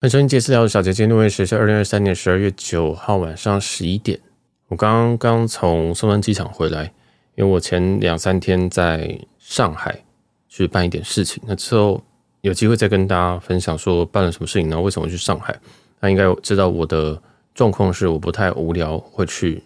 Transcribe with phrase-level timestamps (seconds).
[0.00, 4.16] 欢迎收听私聊的小姐姐，录音时是二零二三年十二月九号晚上十一点。
[4.68, 6.84] 我刚刚从松山机场回来，
[7.34, 10.04] 因为我前两三天在上海
[10.48, 12.00] 去办一点事情，那之后
[12.42, 15.58] 有机会再跟大家分享说办了什么事情，然后为什么去上海。
[15.98, 17.20] 那应该知道我的
[17.52, 19.60] 状况是我不太无聊会去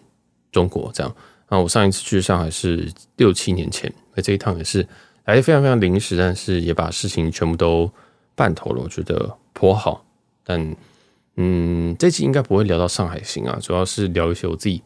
[0.51, 1.15] 中国这样。
[1.47, 4.83] 那我上一次去上海是六七年前，那这一趟也是
[5.25, 7.87] 来的非常非常临时，但是也把事情全部都
[8.33, 10.03] 办妥了，我觉得颇好。
[10.43, 10.75] 但，
[11.37, 14.81] 嗯，这期应该不会聊到上海行啊，主要是聊一些我自己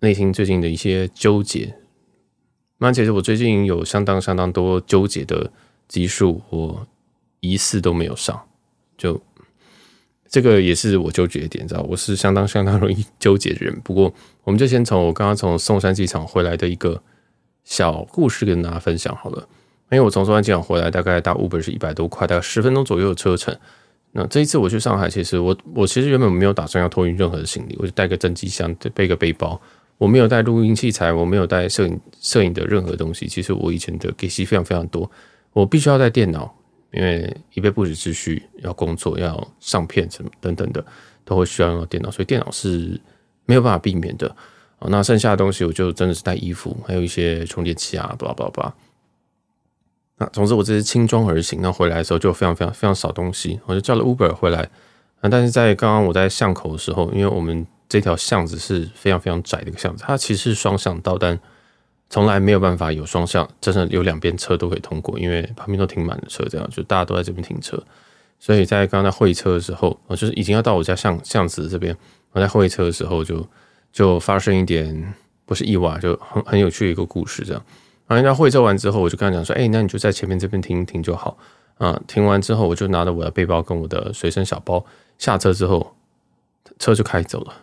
[0.00, 1.76] 内心最近的一些纠结。
[2.78, 5.52] 那其实我最近有相当相当多纠结的
[5.86, 6.86] 集数，我
[7.40, 8.40] 一次都没有上，
[8.96, 9.20] 就
[10.28, 11.82] 这个也是我纠结的点，知道？
[11.82, 13.80] 我是相当相当容易纠结的人。
[13.84, 14.12] 不过，
[14.44, 17.02] 我们就先从我刚刚从松山机场回来的一个
[17.64, 19.48] 小故事跟大家分享好了。
[19.90, 23.54] 因为我从松山机场回来，大概搭 Uber 是一百多块，大概十分钟左右的车程。
[24.14, 29.58] 那这一次我去上海，其实我我其实原本没有打算要托运任何的行李，我就带个登机箱，背个背包，
[29.96, 33.26] 我没有带录音器材，我没有带摄影摄影的任何东西。
[33.26, 35.10] 其实我以前的给息非常非常多，
[35.54, 36.54] 我必须要带电脑，
[36.92, 40.84] 因为以备不时之需，要工作要上片什么等等的，
[41.24, 43.00] 都会需要用到电脑，所以电脑是
[43.46, 44.36] 没有办法避免的。
[44.88, 48.74] 那剩下的东西我就真的是带衣服，还有一些充电器啊，巴拉巴拉巴拉。
[50.32, 54.68] 总之我这是轻装而行，那回来的时候就非常非常非常少东西，我就叫了 Uber 回来。
[55.20, 61.38] 那但是在刚刚我在巷口的时候，因为我们这条巷子是非常非常窄的一个巷子，它其实是双向道，但
[62.10, 67.82] 从来没有办法有双向，真的有两边车都可以通过，因为旁边都停满了车，这样就大家都在这边停车。
[68.38, 71.96] 所以在刚刚在会车的时候，我就是已经要到我家巷巷子这边，
[72.32, 73.46] 我在会车的时候就
[73.92, 75.14] 就发生一点
[75.46, 77.64] 不是意外，就很很有趣的一个故事，这样。
[78.12, 81.38] 然后人家会车完之后，我就跟他讲说：“哎，那你就在前面这边停一停就好。”
[81.78, 84.84] 啊，停完之后，我就拿着我的背包跟我的随身小包
[85.16, 85.96] 下车之后，
[86.78, 87.54] 车就开走了。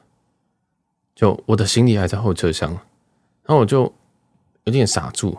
[1.16, 3.94] 就我的行李还在后车厢，然后我就
[4.64, 5.38] 有点傻住。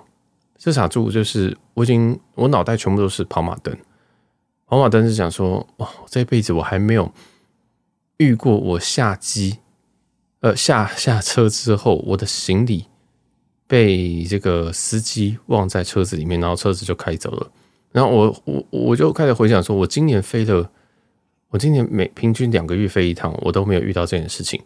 [0.56, 3.76] 这傻住就是我已经我脑袋全部都是跑马灯。
[4.66, 7.12] 跑马灯是讲说：“哇，这辈子我还没有
[8.18, 9.58] 遇过我下机，
[10.40, 12.86] 呃，下下车之后，我的行李。”
[13.70, 17.48] 被这个司机忘在车子里面，然后车子就开走了。
[17.92, 20.68] 然后我我我就开始回想说，我今年飞的，
[21.50, 24.60] 我今年每平均两个月飞一趟，我都没有遇到这件事情。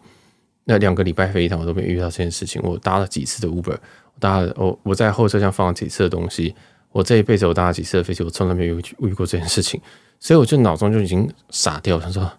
[0.63, 2.59] 那两个礼拜飞一趟，我都没有遇到这件事情。
[2.63, 6.55] 我搭了几次的 Uber，我搭了我我在后车厢放了几次的东西。
[6.91, 9.79] 我这一辈子我搭了几次的飞机，我从来没有遇遇过这件事情。
[10.19, 12.31] 所以我就脑中就已经傻掉，想说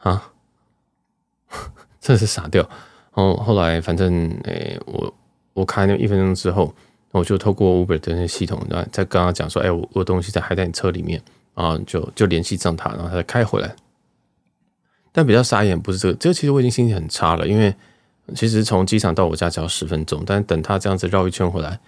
[0.00, 0.32] 啊，
[2.00, 2.68] 真的是傻掉。
[3.14, 5.14] 然后后来反正诶、我。
[5.60, 6.74] 我开那一分钟之后，
[7.12, 11.20] 我就透过 Uber 的那系统，然后再跟他讲说：“哎，我我东西在还在你车里面
[11.54, 13.76] 啊，就就联系上他，然后他再开回来。”
[15.12, 17.74] 但比较傻眼不是这个，这个其实我已经心情很差了，因为
[18.34, 21.78] 其实从机场到我家只要十分钟，但等他这样子绕一圈回来，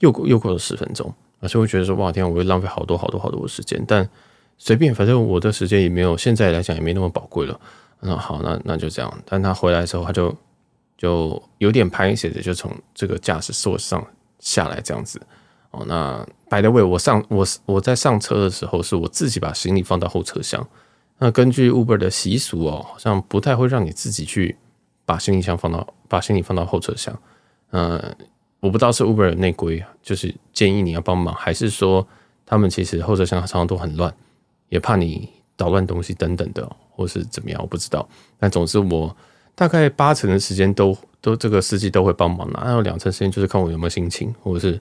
[0.00, 1.12] 又又过了十分钟，
[1.48, 4.06] 所以我觉得说：“哇天，我会浪费好多好多好多的时间。”但
[4.58, 7.58] 随便，反正我的时间也没有现在来讲也没那么宝贵了。
[8.00, 9.22] 那好，那那就这样。
[9.24, 10.36] 但他回来的时候，他就。
[11.02, 14.06] 就有点拍谢的，就从这个驾驶座上
[14.38, 15.20] 下来这样子
[15.72, 15.84] 哦。
[15.88, 20.64] 那 by the way，我上我我在上车的时候，是我自己把行李放到后车厢。
[21.18, 24.56] 那根据 Uber 的习俗哦，好像不太会让你自己去
[25.04, 27.12] 把行李箱放到把行李放到后车厢。
[27.72, 28.00] 嗯，
[28.60, 32.06] 我不知道是 Uber 的内规，就是建议你要帮忙，还是说
[32.46, 34.14] 他们其实后车厢常常都很乱，
[34.68, 38.08] 也怕你捣乱东西等等的，或是怎么样，我不知道。
[38.38, 39.16] 但总之我。
[39.54, 44.80] 大概八成的时间都都这个司机都会帮忙拿，还有两成时间就是看我有没有心情，或者是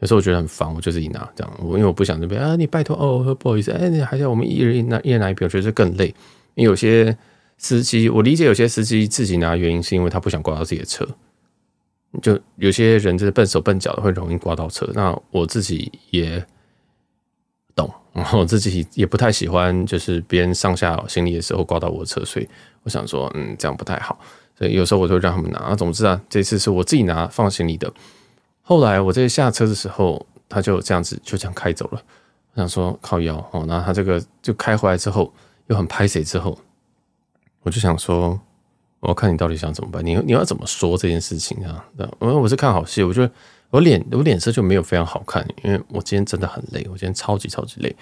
[0.00, 1.52] 有时候我觉得很烦，我就自己拿这样。
[1.58, 6.14] 我因为我不想这边啊，你拜托哦，不好意思，哎，你还是我们一人一拿一人拿一瓶，我觉得这更累。
[6.54, 7.16] 因为有些
[7.58, 11.06] 司机，我理解有些司机自己拿，原因是因为他不想刮到自己的车。
[12.22, 14.88] 就有些人就是笨手笨脚的，会容易刮到车。
[14.94, 16.44] 那我自己也，
[18.14, 22.48] 然后我自己也不太喜欢，就是别人上下行李的时候挂到我车，所以。
[22.86, 24.20] 我想说，嗯，这样不太好，
[24.58, 25.74] 所以有时候我就让他们拿。
[25.74, 27.90] 总之啊，这次是我自己拿放行李的。
[28.60, 32.02] 后来我在下车的时候，他就这样子就这样开走了。
[32.52, 35.32] 我想说靠腰哦，然后他这个就开回来之后
[35.68, 36.58] 又很拍谁之后，
[37.62, 38.38] 我就想说，
[39.00, 40.04] 我看你到底想怎么办？
[40.04, 41.82] 你你要怎么说这件事情啊？
[42.20, 43.32] 因为我是看好戏，我觉得
[43.74, 47.94] 我脸我脸色就没有非常好看，因为我今天真的很累，我今天超级超级累。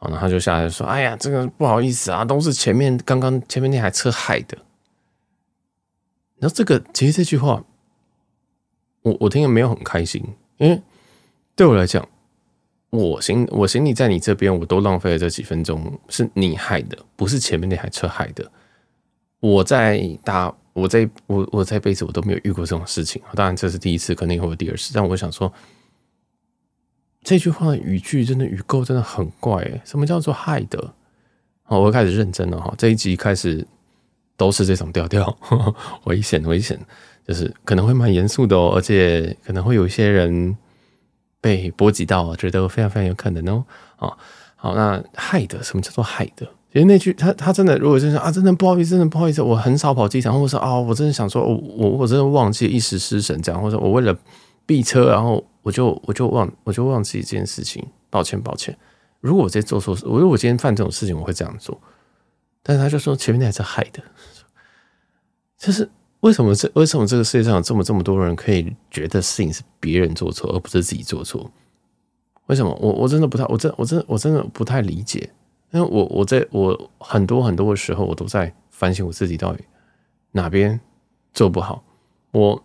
[0.00, 4.58] 然后他就下来就说：“哎呀，这个不好意思啊，都是前面刚刚前面那台车害的。”
[6.40, 7.62] 然后这个其实这句话，
[9.02, 10.20] 我我听了没有很开心，
[10.56, 10.82] 因为
[11.54, 12.08] 对我来讲，
[12.88, 18.50] 我行我行李在你这边，我都浪费了这几分钟，是你害的，不是前面那台车害的。
[19.38, 23.20] 我在搭，我在我我这辈子我都没有遇过这种事情。
[23.34, 24.92] 当然这是第一次，可能以后有第二次。
[24.94, 25.52] 但我想说，
[27.22, 30.94] 这句话的语句真的语构真的很怪诶，什么叫做害的？
[31.62, 32.74] 好，我开始认真了哈。
[32.78, 33.66] 这一集开始
[34.36, 35.36] 都是这种调调，
[36.04, 36.78] 危险危险，
[37.26, 40.56] 就是可能会蛮严肃的哦，而且可能会有一些人。
[41.42, 43.64] 被波及到，觉得非常非常有可能哦。
[43.96, 44.14] 啊，
[44.56, 46.46] 好，那害的，什么叫做害的？
[46.72, 54.16] 其实那句他他真的，如果真是啊，真的不好意思，真的不好意思，我很少跑机场，或者说啊，我真的想说，我我我真的忘记一时失神这样，或者我为了
[54.64, 58.76] 避车，然后我就我就忘我就忘记这件事情，抱歉抱歉。
[59.20, 61.78] 如果我在做错事，我如果我今天犯这种事情，我会这样做。
[62.62, 64.02] 但是他就说前面那是害的，
[65.58, 65.90] 就是。
[66.20, 71.50] 为什么这为什么这个世界上有这么这么多人可以觉得事情是别人做错，而不是自己做错？
[72.48, 72.78] 为什么？
[72.78, 75.30] 我我真的不太，我真我真我真的不太理解。
[75.72, 79.64] 因为我我在我很多很多的时候，我都在反省我自己到底
[80.32, 80.80] 哪边
[81.32, 81.84] 做不好。
[82.32, 82.62] 我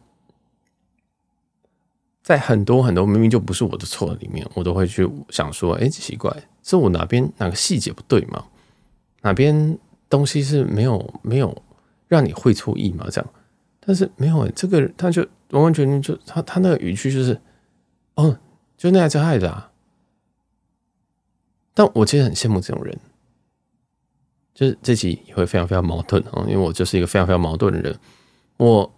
[2.23, 8.43] 在很多很多明明就不是我的错里面，我都会去想说：哎，奇怪，是我哪边哪个细节不对吗？
[9.21, 9.77] 哪边
[10.09, 11.55] 东西是没有没有
[12.07, 13.07] 让你会错意吗？
[13.11, 13.29] 这样。
[13.79, 15.21] 但是没有、这个他就
[15.51, 17.39] 完完全全就他他那个语气就是，
[18.15, 18.35] 哦，
[18.75, 19.71] 就那台车害的啊。
[21.75, 22.98] 但我其实很羡慕这种人，
[24.56, 27.95] 就是这集也会非常非常矛盾啊，因为我就是一个非常非常矛盾的人。
[28.57, 28.92] 我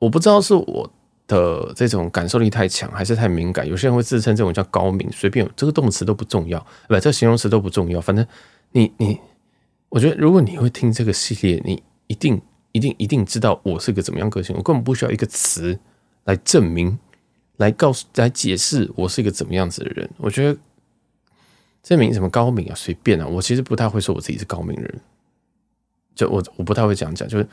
[0.00, 0.90] 我不知道是我
[1.28, 3.68] 的这种感受力太强，还是太敏感。
[3.68, 6.58] 有些人会自称这种叫高敏，随便这个动词都不重要，
[6.88, 8.00] 不，这个形容词都不重要。
[8.00, 8.26] 反正
[8.72, 9.20] 你你，
[9.90, 12.42] 我觉得如果你会听这个系列，你一定。
[12.74, 15.78] 一定一定知道我是个怎么样个性，我根本不需要一个词
[16.24, 16.98] 来证明、
[17.58, 20.08] 来告诉、来解释我是一个怎么样子的人。
[20.16, 20.58] 我觉得
[21.82, 23.26] 证明什么高明啊，随便啊。
[23.26, 25.00] 我其实不太会说我自己是高明人，
[26.14, 27.46] 就我我不太会这样讲，就是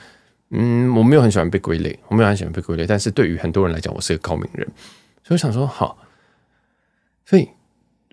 [0.50, 2.86] 嗯，我没有很喜欢被归类，我没有很喜欢被归类。
[2.88, 4.66] 但是对于很多人来讲，我是个高明人，
[5.24, 5.98] 所以我想说好，
[7.26, 7.50] 所以。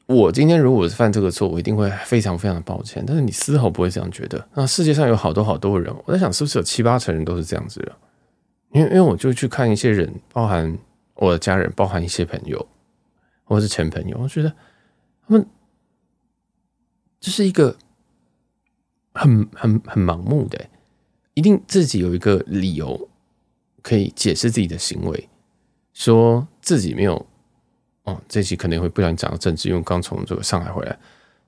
[0.08, 3.02] 我今天如果是犯这个错，我一定会非常非常的抱歉。
[3.04, 4.48] 但是你丝毫不会这样觉得。
[4.54, 7.92] 那世界上有好多好多人，我在想是不是有七八成人都是这样子的？
[8.70, 10.78] 因为因为我就去看一些人，包含
[11.14, 12.64] 我的家人，包含一些朋友，
[13.42, 14.52] 或是前朋友，我觉得
[15.26, 15.44] 他们
[17.20, 17.76] 就是一个
[19.12, 20.68] 很很很盲目的，
[21.34, 23.08] 一定自己有一个理由
[23.82, 25.28] 可以解释自己的行为，
[25.92, 27.26] 说自己没有。
[28.04, 30.96] 哦，这期可能会不小心讲到政治，因为刚从这个上海回来。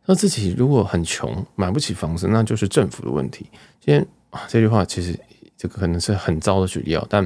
[0.06, 3.46] 那自己如果很穷，买不起房子，那就是政府的问题。
[3.78, 5.16] 今天啊，这句话其实
[5.56, 7.24] 这个可能是很糟的举例哦，但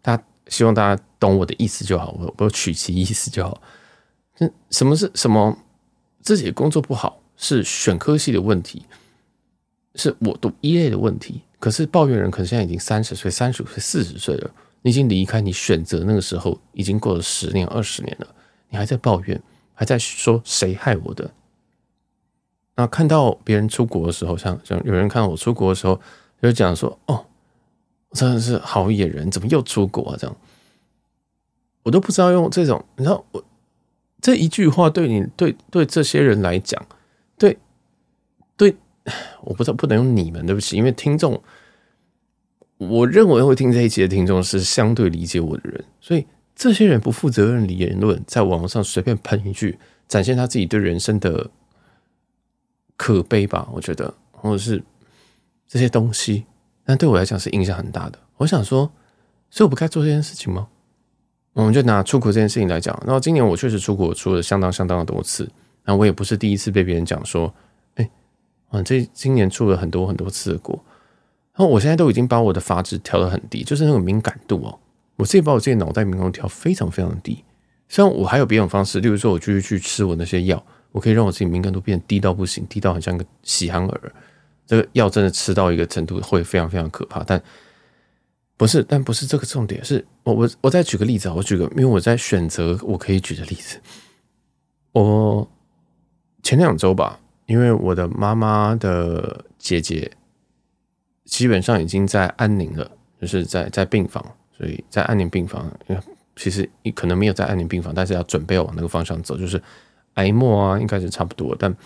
[0.00, 3.62] 大家希望大家懂我的意思就好，我我取其意思就好。
[4.38, 5.56] 那什么是什么？
[6.20, 8.84] 自己工作不好是选科系的问题，
[9.94, 11.42] 是我读一类的问题。
[11.58, 14.50] 可是抱怨人可能现在已经三十岁、三十五岁、四十岁了，
[14.82, 18.26] 你已经离开你选择那个时候，已经过了十年、二十年了。
[18.68, 19.40] 你还在抱怨，
[19.74, 21.30] 还在说谁害我的？
[22.74, 26.00] 那看到别人出国的时候，像像有人看到我出国的时候，
[26.40, 27.26] 就讲说：“哦，
[28.12, 30.34] 真的是好野人，怎么又出国啊？”这样，
[31.82, 33.44] 我都不知道用这种，你知道，我
[34.20, 36.84] 这一句话对你对对这些人来讲，
[38.56, 38.74] 对，
[39.42, 41.42] 我不知道不能用你们，对不起，因为听众，
[42.78, 46.26] 我认为会听这一集的听众是相对理解我的人，所以。
[46.54, 51.50] 这些人不负责任的言论，在网上随便喷一句，展现他自己对人生的
[52.94, 53.66] 可悲吧？
[53.72, 54.80] 我觉得，或者是
[55.66, 56.44] 这些东西，
[56.84, 58.18] 但对我来讲是影响很大的。
[58.36, 58.92] 我想说，
[59.48, 60.68] 所以我不该做这件事情吗？
[61.54, 65.50] 我们就拿出国这件事情来讲，然后今年我确实出国出了相当相当的多次，
[65.86, 67.52] 那我也不是第一次被别人讲说，
[68.72, 70.74] 嗯，这今年出了很多很多次的国，
[71.54, 74.78] 然后我现在都已经把我的阀值调得很低，就是那种敏感度哦。
[75.16, 77.44] 我自己把我自己脑袋敏感度调非常非常低，
[77.88, 84.12] 虽然我还有别种方式，例如说我继续去吃我那些药，我可以让我自己敏感度变低到不行，低到很像个喜憨儿。
[84.66, 87.40] 这个药真的吃到一个程度会非常非常可怕，但
[88.56, 89.84] 不是，但不是这个重点。
[89.84, 93.78] 是我我我再举个例子啊，我举个，因为我在选择我可以举的例子。
[94.92, 95.46] 我
[96.42, 97.20] 前两周吧，
[97.52, 100.10] 因为我的妈妈的姐姐
[101.26, 102.90] 基本上已经在安宁了，
[103.20, 104.24] 就是在在病房。
[104.56, 105.70] 所以在安宁病房，
[106.34, 109.62] 其实可能没有在安宁病房，但是要准备要往那个方向走，就是
[110.14, 111.54] 癌末啊，应该是差不多。
[111.58, 111.76] 但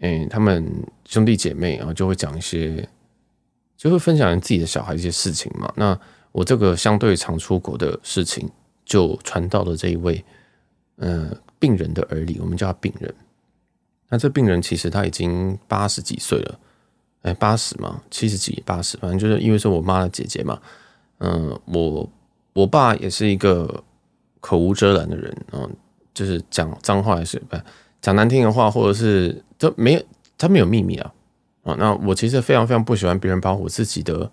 [0.00, 0.70] 嗯，他们
[1.06, 2.86] 兄弟姐妹啊，就会讲一些，
[3.74, 5.72] 就会分享自己的小孩一些事情嘛。
[5.76, 5.98] 那
[6.32, 8.46] 我这个相对常出国的事情，
[8.84, 10.22] 就传到了这一位
[10.96, 13.14] 嗯病人的耳里，我们叫他病人。
[14.08, 16.58] 那这病人其实他已经八十几岁了，
[17.22, 20.60] 哎，八十嘛，七十几、八十，反正就是因为是我妈的姐姐嘛。
[21.18, 22.08] 嗯，我
[22.52, 23.82] 我爸也是一个
[24.40, 25.68] 口无遮拦的人，嗯，
[26.14, 27.56] 就是讲脏话还是不
[28.00, 30.02] 讲难听的话，或者是都没有，
[30.38, 31.12] 他没有秘密啊。
[31.64, 34.30] 啊，那我其实非常非常不喜欢别人把我自己的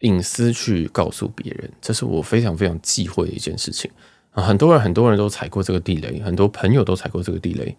[0.00, 3.88] 隐私去告诉别人，这是我非常非常忌讳的一件事情
[4.32, 4.42] 啊。
[4.42, 7.76] 很多人很多人都踩过这个地雷，很多朋友都踩过这个地雷。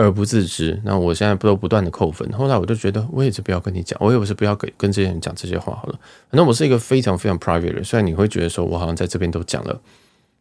[0.00, 2.26] 而不自知，那我现在不都不断的扣分。
[2.32, 6.00] 后来我就觉得，我也是不要跟你讲，我也不是不要给跟这些人讲这些话好了。
[6.30, 9.78] 反正我是一个非常非常 private 的人，虽然你会觉得说我好像在这边都讲了，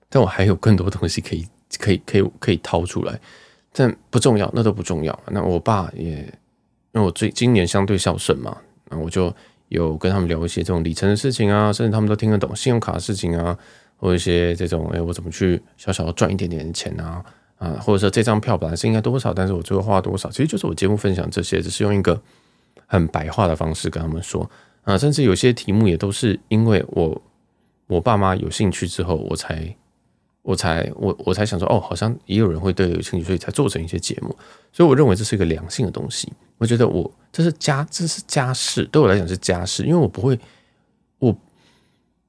[0.08, 1.46] 但我还有更多东西可以
[1.78, 3.20] 可以可以可以掏出来，
[3.74, 5.20] 但不重要，那都不重要。
[5.28, 6.12] 那我爸也，
[6.94, 8.56] 因为我最今年相对孝顺嘛，
[8.90, 9.36] 那我就
[9.68, 13.58] 有跟他们聊一些这种里程的事情啊，甚至他们都听得懂信用卡的事情啊，
[13.98, 17.22] 或一些这种，哎，我怎么去小小的赚一点点钱啊。
[17.60, 22.20] 啊，或者说这张票本来是应该多少，但是我最后花多少，其实就是我节目分享这些，只是用一个
[22.88, 24.50] 很白话的方式跟他们说
[24.84, 27.22] 啊，甚至有些题目也都是因为我
[27.88, 29.76] 我爸妈有兴趣之后，我才
[30.42, 34.34] 我才我我才想说，哦，好像也有人会对有兴趣，所以才做成一些节目。
[34.72, 36.32] 所以我认为这是一个良性的东西。
[36.58, 40.40] 我觉得我这是家这是家事，对我来讲是家事，因为我不会，
[41.20, 41.38] 我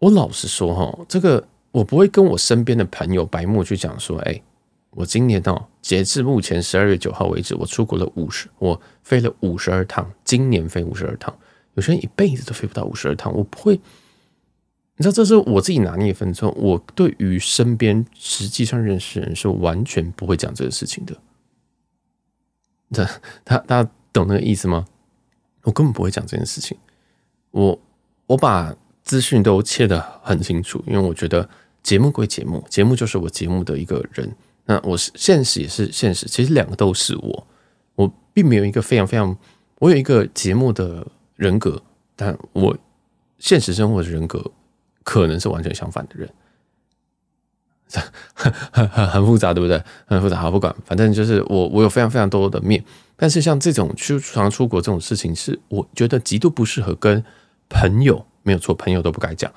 [0.01, 4.43] 我老实说哈，这个我不会跟我身边的朋友白目去讲说，哎。
[4.91, 10.11] 我今年哦，截至目前十二月九号为止，我出国了五十，我飞了五十二趟。
[10.25, 11.33] 今年飞五十二趟，
[11.75, 13.33] 有些人一辈子都飞不到五十二趟。
[13.33, 13.77] 我不会，
[14.97, 16.53] 你知道，这是我自己拿捏分寸。
[16.57, 21.17] 我对于身边实际上认识人是完全不会讲这个事情的。
[22.91, 23.07] 这
[23.45, 24.85] 他他懂那个意思吗？
[25.63, 26.77] 我根本不会讲这件事情。
[27.53, 27.81] 我
[28.27, 31.49] 我把资讯都切得很清楚，因为我觉得
[31.81, 34.35] 节目归节目，节目就是我节目的一个人。
[34.71, 37.47] 那我是现实也是现实，其实两个都是我，
[37.97, 39.37] 我并没有一个非常非常，
[39.81, 41.83] 我有一个节目的人格，
[42.15, 42.79] 但我
[43.41, 44.49] 现实生活的人格
[45.03, 46.31] 可能是完全相反的人，
[48.33, 48.53] 很
[48.87, 49.83] 很很复杂，对不对？
[50.07, 52.85] 很复杂，好不管，反正就是我我有非常非常多的面，
[53.17, 57.25] 但是像这种出常出国这种事情，是我觉得极度不适合跟
[57.69, 59.53] 朋友，没有错，朋友都不该讲，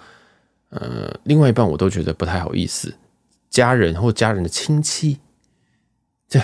[0.69, 2.91] 呃，另外一半我都觉得不太好意思。
[3.53, 5.19] 家人或家人的亲戚，
[6.27, 6.41] 这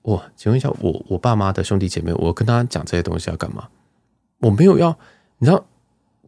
[0.00, 3.68] 我请问一下，我我爸妈的兄弟姐妹，我跟他讲这些东西要干嘛？
[4.38, 4.98] 我没有要，
[5.36, 5.66] 你知道，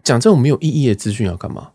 [0.03, 1.71] 讲这种没有意义的资讯要干嘛？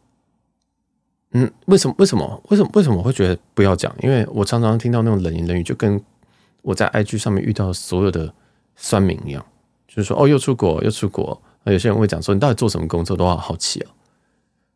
[1.31, 1.95] 嗯，为什么？
[1.97, 2.43] 为什么？
[2.49, 2.69] 为什么？
[2.75, 3.91] 为什么我会觉得不要讲？
[4.03, 5.99] 因为我常常听到那种冷言冷语，就跟
[6.61, 8.31] 我在 IG 上面遇到所有的
[8.75, 9.43] 酸民一样，
[9.87, 11.41] 就是说哦，又出国，又出国。
[11.63, 13.17] 有些人会讲说，你到底做什么工作？
[13.17, 13.89] 都好好奇啊。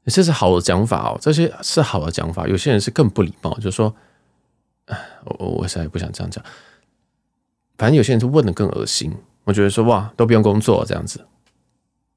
[0.10, 2.48] 这是好的讲法哦，这些是好的讲法。
[2.48, 3.94] 有些人是更不礼貌，就是说，
[4.86, 6.42] 哎，我我实在不想这样讲。
[7.78, 9.14] 反正有些人是问的更恶心。
[9.44, 11.26] 我觉得说哇，都不用工作这样子。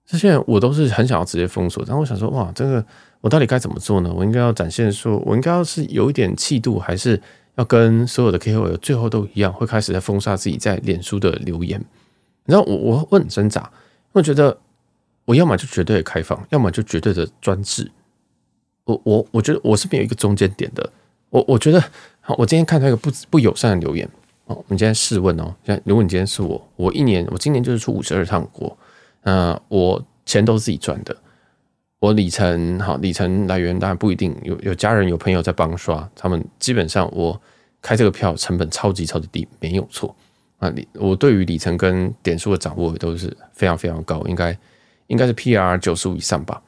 [0.06, 1.84] 这些人我都是很想要直接封锁。
[1.84, 2.84] 但我想说哇，这个
[3.20, 4.12] 我到底该怎么做呢？
[4.14, 7.20] 我应该要展现说，我应该要是有一点气度，还是
[7.56, 11.80] 要跟所有的 KOL 最后都一样，会开始在封杀自己在脸书的留言？
[12.44, 13.70] 你知道我我我很挣扎，
[14.12, 14.56] 我觉得。
[15.24, 17.90] 我要么就绝对的开放，要么就绝对的专制。
[18.84, 20.90] 我我我觉得我是没有一个中间点的。
[21.28, 21.80] 我我觉得，
[22.20, 24.04] 好，我今天看到一个不不友善的留言
[24.46, 24.56] 哦。
[24.56, 28.76] 我们今天试问哦，像如果你今天是我，我一年我今年就是出五十二趟国，
[29.22, 31.16] 呃，我钱都是自己赚的。
[32.00, 37.40] 我里程好，里程来源当然不一定有有家人有朋友在帮刷，他们基本上我
[37.80, 40.16] 开这个票成本超级超级低，没有错
[40.58, 40.72] 啊。
[40.94, 44.58] 我对于里程跟点数的掌握都是非常非常高，应该。
[45.10, 46.62] 应该是 PR 九十五以上吧，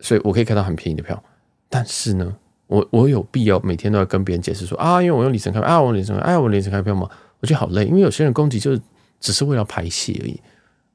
[0.00, 1.22] 所以我可以看到很便宜的票。
[1.68, 2.34] 但是呢，
[2.66, 7.08] 我我有必要每天都要跟别人解释说啊，因为我用里程开票啊，我里程开，哎，我里程开票吗？
[7.40, 8.80] 我觉得好累，因为有些人攻击就是
[9.20, 10.40] 只是为了排泄而已，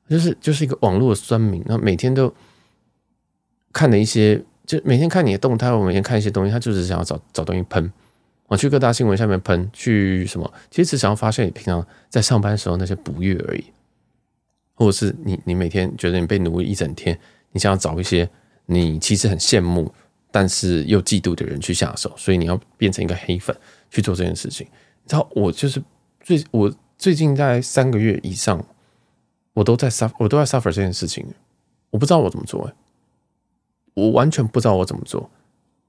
[0.10, 2.34] 就是就是一个网络的酸民，然后每天都
[3.72, 7.91] 看了一些，就每天看你的动态，我每天看一些东西，他就是想要找找东西喷。
[8.48, 10.51] 我去各大新闻下面喷，去什么？
[10.72, 13.63] 其实只想要发现你平常在上班的时候那些不悦而已。
[14.79, 17.19] 或者是你，你每天觉得你被奴役一整天，
[17.51, 18.27] 你想要找一些
[18.65, 19.93] 你其实很羡慕，
[20.31, 23.53] 但是又嫉妒的人去下手，所以你要变成一个黑粉
[23.91, 24.65] 去做这件事情。
[25.03, 25.83] 你知道，我就是
[26.21, 28.65] 最我最近在三个月以上，
[29.53, 31.25] 我都在 suffer，我都在 suffer 这件事情，
[31.89, 32.71] 我不知道我怎么做，
[33.95, 35.29] 我完全不知道我怎么做。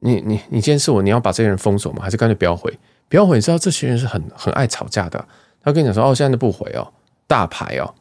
[0.00, 2.02] 你你你今天是我，你要把这些人封锁吗？
[2.02, 2.76] 还是干脆不要回？
[3.08, 3.36] 不要回？
[3.36, 5.24] 你知道这些人是很很爱吵架的，
[5.62, 6.92] 他跟你讲说哦，现在都不回哦，
[7.28, 7.94] 大牌哦。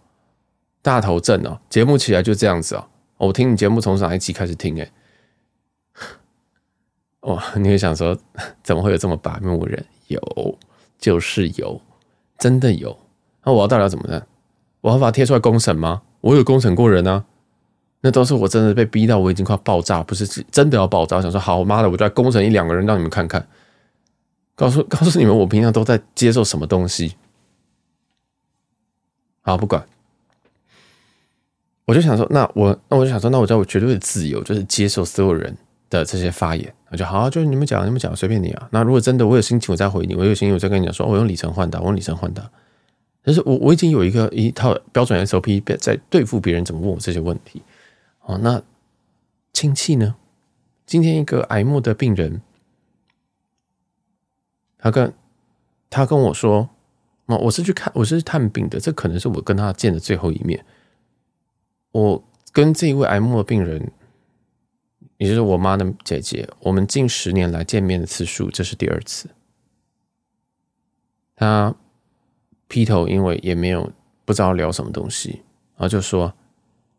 [0.81, 2.87] 大头症哦，节目起来就这样子哦。
[3.17, 4.77] 我听你节目从哪一集开始听？
[4.77, 4.91] 诶，
[7.21, 8.17] 哇，你会想说，
[8.63, 9.85] 怎么会有这么白目人？
[10.07, 10.57] 有，
[10.97, 11.81] 就是有。
[12.37, 12.97] 真的有。
[13.43, 14.25] 那我要到底要怎么办？
[14.81, 16.01] 我要把它贴出来公审吗？
[16.21, 17.25] 我有公审过人啊。
[18.01, 21.21] 那都是我真的被逼到我已经快爆炸，不是真的要爆炸。
[21.21, 23.45] 想说好，妈的，我就来公审一两个人，让你们看看，
[24.55, 27.17] 告诉 告诉你们，我平常都在接受什么东西。
[29.41, 29.85] 好，不管。
[31.89, 35.57] 我就想说，那我那我就想说，那我知道我绝对的自由，就是接受所有人
[35.89, 36.71] 的这些发言。
[36.91, 38.69] 我就好，就是你们讲，你们讲，随便你啊。
[38.71, 42.47] 那如果真的我有心情，我再回你；我有心情，我再跟你讲说，我用里程换的，我用里程换的。
[43.23, 47.63] 但是我我已经有一个一套标准 SOP 在对付别人怎么问我这些问题。
[48.21, 48.61] 哦，那
[49.51, 50.13] 亲戚呢？
[50.85, 52.39] 今天一个癌末的病人，
[54.77, 55.11] 他跟
[55.89, 56.69] 他跟我说，
[57.25, 60.63] 哦，我是去看，我是去探病的，这可能是我跟他见的最后一面。
[61.91, 63.91] 我跟这一位癌末的病人，
[65.17, 69.29] 也就是我妈的姐姐，我们近十年来见面的次数，这是第二次。
[71.35, 71.75] 他
[72.67, 73.91] 劈头，因为也没有
[74.25, 75.41] 不知道聊什么东西，
[75.75, 76.33] 然后就说。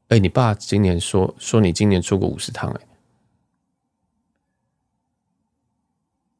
[0.08, 2.80] 哎，你爸今年说说你今年出过五十趟，哎，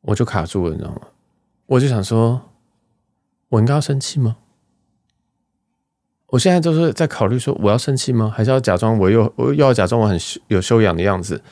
[0.01, 1.03] 我就卡住了，你知道吗？
[1.67, 2.51] 我就想说，
[3.49, 4.39] 我应该要生气吗？
[6.31, 8.33] 我现在就是在考虑说，我要生气吗？
[8.35, 10.19] 还是要假装我又我又要假装我很
[10.49, 11.43] 有修养的样子？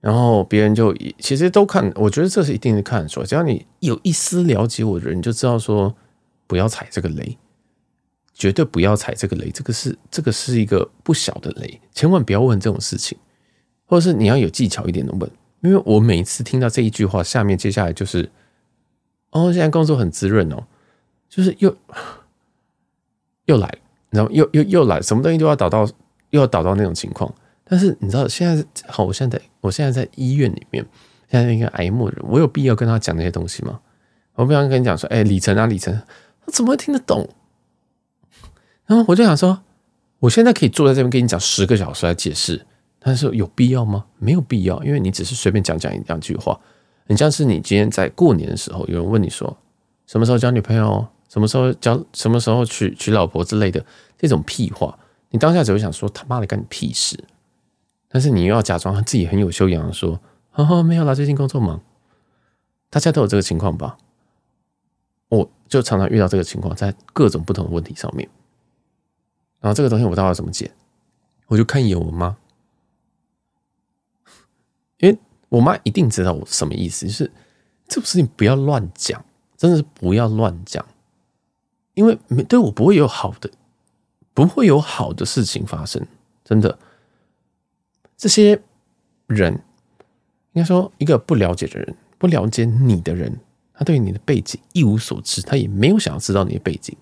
[0.00, 5.94] 然后别人就其实都看，我觉得这是一定是看出，只要你有一丝了解我的人，你就知道说
[6.46, 7.36] 不要踩这个雷。
[8.36, 13.16] 绝对不要踩这个雷，这个是这个是一个不小的雷，千万不要问这种事情，
[13.86, 18.28] 或者是你要有技巧一点的问，因为我每一次听到这一句话，下面接下来就是，
[19.30, 20.64] 哦，现在工作很滋润哦，
[21.28, 21.76] 就是又
[23.46, 23.72] 又来，
[24.10, 25.86] 然后又又又来，什么东西都要导到，
[26.30, 27.32] 又要导到那种情况。
[27.64, 30.84] 但是你知道，现在好，我现在我现在在医院里面，
[31.30, 33.80] 现在一个癌末人，我有必要跟他讲那些东西吗？
[34.34, 35.94] 我不想跟你讲说，哎，里程啊，里程，
[36.44, 37.28] 他怎么会听得懂？
[38.86, 39.62] 然后我就想说，
[40.18, 42.66] 我现在可以坐在这边跟你讲十个小时来解释，
[42.98, 44.04] 但是有必要吗？
[44.18, 46.58] 没有必要，因为你只是随便讲讲一两句话。
[47.06, 49.56] 很像是你今天在过年的时候，有人问你说
[50.06, 53.84] 什么时候交女朋友，什么时候交，什么时候娶娶老婆之类的
[54.16, 54.96] 这种屁话，
[55.30, 57.18] 你当下只会想说他妈的干你屁事。
[58.08, 60.20] 但是你又要假装自己很有修养说，
[60.52, 61.82] 呵呵，没有啦，最近工作忙。
[62.88, 63.98] 大家都有这个情况吧？
[65.28, 68.30] 我就常常遇到这个情况，在各种不同的问题上面。
[69.58, 70.70] 然后这个东西我到底要怎么解？
[71.48, 72.36] 我就看一眼我妈，
[74.98, 75.18] 因为
[75.48, 77.32] 我妈一定知道我什么意思，就是
[77.88, 79.24] 这种事情不要乱讲，
[79.56, 80.86] 真的是不要乱讲，
[81.94, 83.50] 因为没对我不会有好的，
[84.32, 86.06] 不会有好的事情发生，
[86.44, 86.78] 真的。
[88.16, 88.60] 这些
[89.26, 89.52] 人
[90.52, 93.40] 应该说，一个不了解的人，不了解你的人，
[93.72, 96.96] 他对你的背景一无所知，他也没有想要知道你的背景。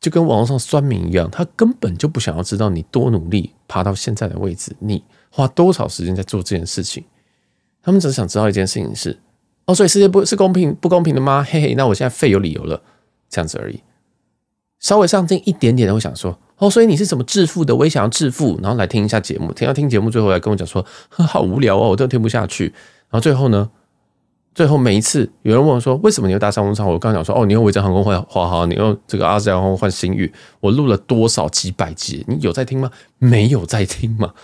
[0.00, 7.04] 就跟网络上酸民一样，他根本就不想要知道你多努力爬到现在的位置，你花多少时间在做这件事情。
[7.80, 9.20] 他们只想知道一件事情是：
[9.66, 11.46] 哦，所以世界不是公平不公平的吗？
[11.48, 12.82] 嘿嘿，那我现在废有理由了，
[13.32, 13.80] 这样子而已。
[14.78, 17.74] 稍微上进一点点的，会想说：哦，所以你是怎么致富的？
[17.74, 22.66] 我也想要致富，然后来听一下节目，听到听节目，最后来跟我讲说： 好无聊哦，我都听不下去。
[22.66, 23.70] 然后最后呢？
[24.54, 26.86] 最后每一次有人问我说，为什么你要搭商务舱？
[26.86, 30.30] 我刚讲说哦，你用维珍航空换华航，你用这个阿斯航空换星宇。
[30.60, 32.22] 我录了多少几百集？
[32.28, 32.90] 你有在听吗？
[33.16, 34.34] 没有在听吗？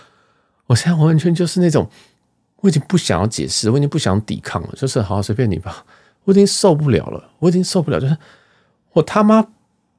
[0.65, 1.87] 我现在完全就是那种，
[2.61, 5.85] 我已经不想要解释，我已经不想抵抗了，就是好好随便你吧。
[6.23, 8.17] 我已经受不了了，我已经受不了，就是
[8.99, 9.47] 我他妈，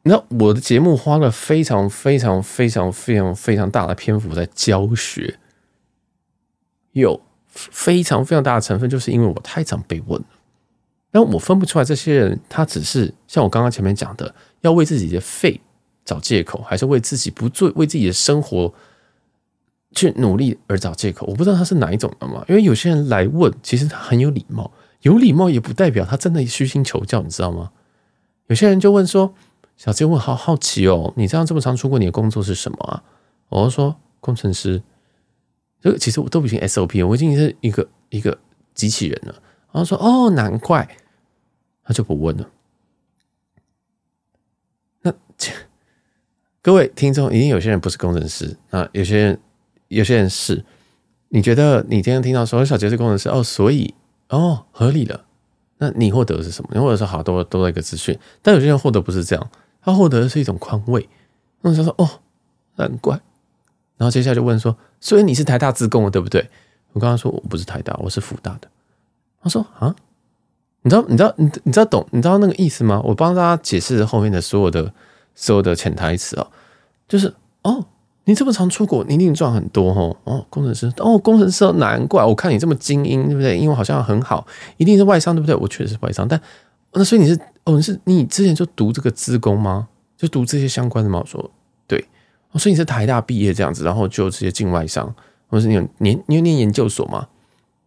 [0.04, 5.38] 那我的节目花了非常非常非常非常非常大的篇幅在教学，
[6.92, 7.20] 有。
[7.52, 10.26] 非常非常大的成分，就是因为我太常被问了，
[11.10, 15.60] 但我分不出来这些人，他只是像我刚刚前面讲的，要为自己的肺
[16.04, 18.72] 找借口，还是为自己不做、为自己的生活
[19.96, 21.26] 去努力而找借口？
[21.26, 22.44] 我不知道他是哪一种的嘛。
[22.48, 24.70] 因为有些人来问，其实他很有礼貌，
[25.02, 27.72] 有礼貌也不代表他真的虚心求教，你知道吗？
[28.50, 29.32] 有些人就问说
[29.78, 33.04] ：“小杰，我好好奇哦，你这样这么常出国，你的工作是什么啊？”
[33.48, 34.82] 我就说：“工程师。”
[35.80, 38.36] 这个其实我都已经 SOP，我已经是一个一个
[38.74, 39.32] 机器人了。
[39.70, 40.96] 然后说哦，难怪，
[41.84, 42.50] 他就不问了。
[45.02, 45.14] 那
[46.60, 49.40] 各位听众，一定有些人不是工程师啊，有些人
[49.86, 50.64] 有些人是。
[51.28, 53.94] 你觉得你今天听到说小杰是工程师哦，所以
[54.30, 55.24] 哦合理了。
[55.82, 56.68] 那你获得的是什么？
[56.74, 59.50] 你获得是好多多的一个资讯，但有些人获得不是这样，
[59.82, 61.08] 他获得的是一种宽慰。
[61.62, 62.08] 那我就说哦，
[62.76, 63.18] 难怪。
[63.96, 66.48] 然后接下来就问说：“所以你是台大自贡的对不对？”
[66.92, 68.68] 我刚刚说我不是台大，我是福大的。
[69.42, 69.94] 他说：“啊，
[70.82, 73.00] 你知道，你知道，你你知道懂，你知道那个意思吗？
[73.04, 74.92] 我帮大家解释后面的所有的
[75.34, 76.46] 所有的潜台词啊，
[77.08, 77.86] 就是哦，
[78.24, 80.16] 你这么常出国，你一定赚很多哦。
[80.24, 83.56] 哦，工程师，哦，工程师，难怪我看你这么精英，对不对？
[83.56, 85.54] 因为好像很好，一定是外商，对不对？
[85.54, 86.40] 我确实是外商，但
[86.92, 89.88] 那所以你是哦，你是你之前就读这个资工吗？
[90.16, 91.20] 就读这些相关的吗？
[91.20, 91.50] 我说
[91.86, 92.04] 对，
[92.52, 95.12] 哦，所以你是台大毕业这样子，然后就直接进外商，
[95.48, 97.26] 或是你有念你有念研究所吗？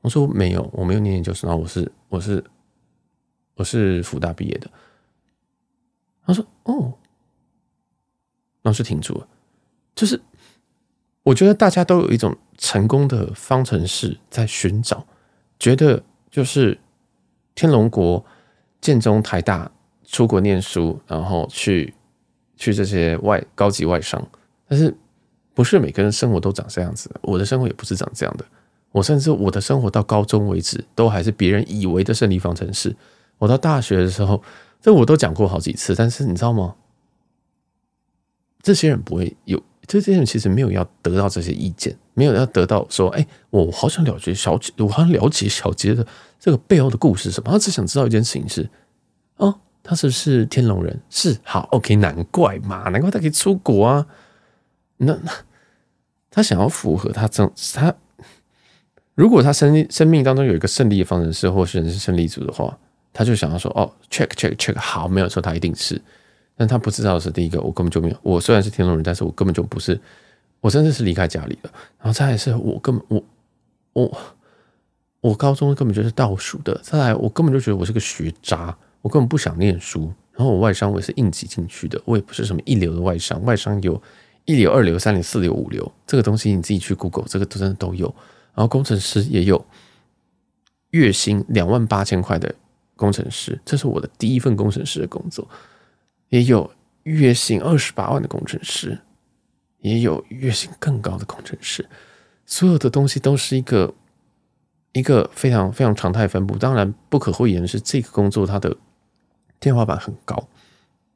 [0.02, 2.44] 我说没有，我没有念研究所，然后我是我是。
[3.56, 4.68] 我是福大毕业的，
[6.26, 6.92] 他说：“哦，
[8.64, 9.28] 老师停住了。”
[9.96, 10.22] 就是
[11.24, 15.06] 我觉得大家都有一种成功的方程式在寻找，
[15.60, 16.80] 觉得就是
[17.56, 18.24] 天龙国、
[18.82, 19.72] 建中、台大
[20.06, 21.94] 出国念书，然后去
[22.58, 24.26] 去这些外高级外商，
[24.68, 24.96] 但是
[25.54, 27.10] 不是每个人生活都长这样子。
[27.22, 28.46] 我的生活也不是长这样的，
[28.92, 32.96] 我甚至我的生活到高中为止，都还是别人以为的胜利方程式。
[33.38, 34.42] 我到大学的时候，
[34.82, 36.76] 这我都讲过好几次，但是你知道吗？
[38.62, 46.06] 这些人不会有，这些人其实没有要得到这些意见，没有要得到说，哎，我好想了解小杰，我好想了解小杰的
[46.40, 47.52] 这个背后的故事什么？
[47.52, 48.70] 他只想知道一件事情是，
[49.38, 51.00] 哦，他是不是天龙人？
[51.10, 54.06] 是，好，OK，难怪嘛，难怪他可以出国啊。
[54.98, 55.18] 那
[56.32, 57.94] 他想要符合他这他，
[59.16, 62.78] 如果他生生命当中有一个胜利的方程式，或是人生胜利组的话。
[63.16, 66.02] 他就想要说哦，check check check，好，没有错他一定是，
[66.56, 68.18] 但他不知道的是第一个，我根本就没有。
[68.22, 70.00] 我虽然是天龙人，但是我根本就不是，
[70.62, 71.72] 我真的是离开家里了。
[71.98, 73.24] 然后再来是我根本我
[73.94, 74.18] 我
[75.22, 76.80] 我高中根本就是倒数的。
[76.84, 80.12] 再来，我根本就觉得我是个学渣，我根本不想念书。
[80.34, 84.02] 然后我外商我也是硬挤进去的，我也不是什么一流的外商，外商有
[84.46, 88.08] 一流、二流、三流、四流、五流，这个东西你自己去 Google，这个都真的都有。
[88.54, 89.64] 然后工程师也有
[90.92, 92.54] 月薪两万八千块的。
[92.96, 95.46] 工程师，这是我的第一份工程师的工作，
[96.34, 96.72] 也有
[97.04, 98.98] 月薪二十八万的工程师，
[99.82, 101.88] 也有月薪更高的工程师，
[102.44, 103.94] 所有的东西都是一个
[104.94, 106.58] 一个非常非常常态分布。
[106.58, 108.76] 当然，不可讳言的是，这个工作它的
[109.60, 110.48] 天花板很高，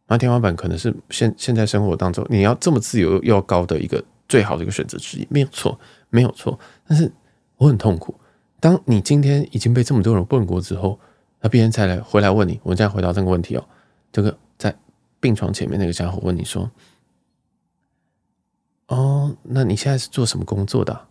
[0.05, 5.79] 那天花板可能是现现在生活当中你要这么自由又要高的一个最好的一个选择之一，没有错，
[6.11, 6.59] 没有错。
[6.87, 7.11] 但是
[7.55, 8.13] 我很痛苦，
[8.59, 10.99] 当你今天已经被这么多人问过之后。
[11.39, 13.63] 那别人再来回来问你，我再回答这个问题哦。
[14.11, 14.75] 这个在
[15.19, 16.69] 病床前面那个家伙问你说
[18.87, 21.07] ：“哦，那你现在是做什么工作的？”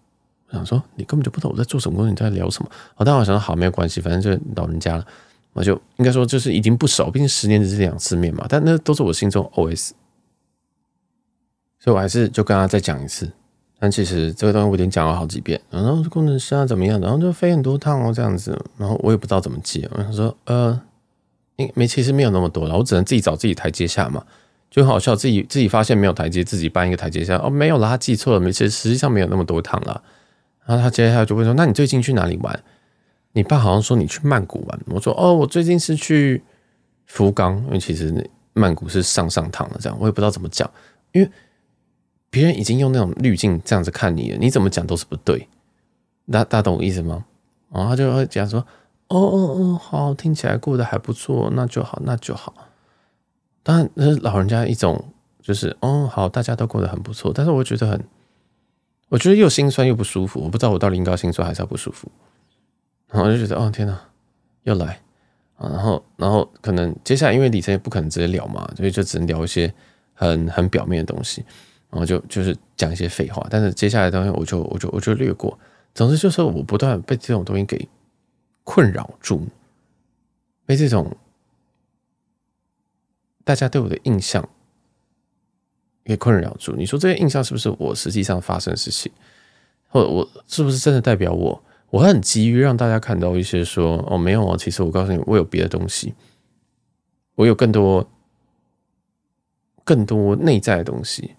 [0.49, 2.71] 我想说，你根本就不知道我在做什么工作，你在聊什么？
[2.97, 5.05] 哦，但我想说，好，没有关系，反正就老人家了，
[5.53, 8.47] 我就应该说就是已经不熟，毕竟十年只是两次面嘛。
[8.49, 9.90] 但那都是我心中 OS，
[11.81, 13.31] 所以我还是就跟他再讲一次。
[13.79, 20.81] 但其实这个东西我已经讲了好几遍，然后工程师啊怎么样，然后就飞很多趟哦这样子，然后我也不知道怎么接，我想说呃，
[21.75, 24.25] 没其实没有那么多了，我只能自己找自己台阶下嘛，
[24.71, 30.03] 就很好笑，自己自己发现没有台阶，自己搬一个台阶下，哦没有了，他记错了，没，其实实际上没有那么多趟了，
[30.64, 32.62] 然后他接下来就会说，那你最近去哪里玩？
[33.33, 36.42] 你爸好像说你去曼谷玩，我说哦我最近是去
[37.07, 40.71] 福冈，因为其实曼谷是上上趟了，这样我也不知道怎么讲，
[41.12, 41.31] 因为。
[42.29, 45.49] 别人已经用那种滤镜这样子看你了，你怎么讲都是不对。
[46.31, 47.25] 大大家懂我意思吗？
[47.73, 48.62] 然后他就会讲说
[49.09, 52.53] ：“哦哦哦，好，听起来过得还不错，那就好，那就好。”
[53.62, 57.33] 当然，那是老人家一种就是哦，好，大家都过得很不错。
[57.35, 58.05] 但是我觉得很，
[59.09, 60.40] 我觉得又心酸又不舒服。
[60.40, 62.11] 我不知道我到底应该心酸还是要不舒服。
[63.09, 63.99] 然后就觉得哦，天哪，
[64.64, 65.01] 又来
[65.57, 65.69] 啊！
[65.71, 69.73] 然后，然后可能接下来因为李晨也不可能直接聊嘛，所以就只能聊一些
[70.14, 71.45] 很很表面的东西。
[71.88, 75.57] 然后就就是讲一些废话，但是接下来的东西我就我就我就略过。
[75.95, 77.88] 总之就是我不断被这种东西给
[78.66, 79.46] 困扰住，
[80.66, 81.16] 被这种
[83.44, 84.46] 大家对我的印象
[86.02, 86.74] 给困扰住。
[86.74, 89.12] 你说这些印象是不是我实际上发生的事情，
[89.88, 91.62] 或者我是不是真的代表我？
[91.90, 96.14] 我很急于让大家看到一些说哦没有啊，其实我告诉你，我有别的东西，
[97.37, 98.11] 我有更多
[99.85, 101.37] 更多内在的东西。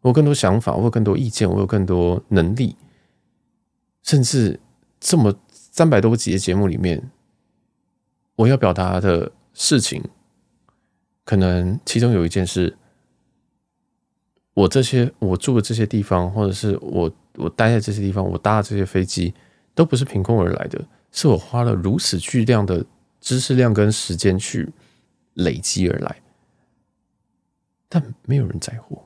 [0.00, 2.76] 我有更多想法，我有更多意见，我有更多能力，
[4.02, 4.60] 甚至
[5.00, 5.34] 这么
[5.76, 7.10] 三百多集的节目里面，
[8.34, 10.02] 我要表达的事情，
[11.22, 12.78] 可能其中有一件事，
[14.54, 19.34] 我这些我住的这些地方，或者是我我待在这些地方，我搭的这些飞机，
[19.74, 22.82] 都不是凭空而来的，是我花了如此巨量的
[23.20, 24.72] 知识量跟时间去
[25.34, 26.22] 累积而来，
[27.86, 28.98] 但没有人在乎。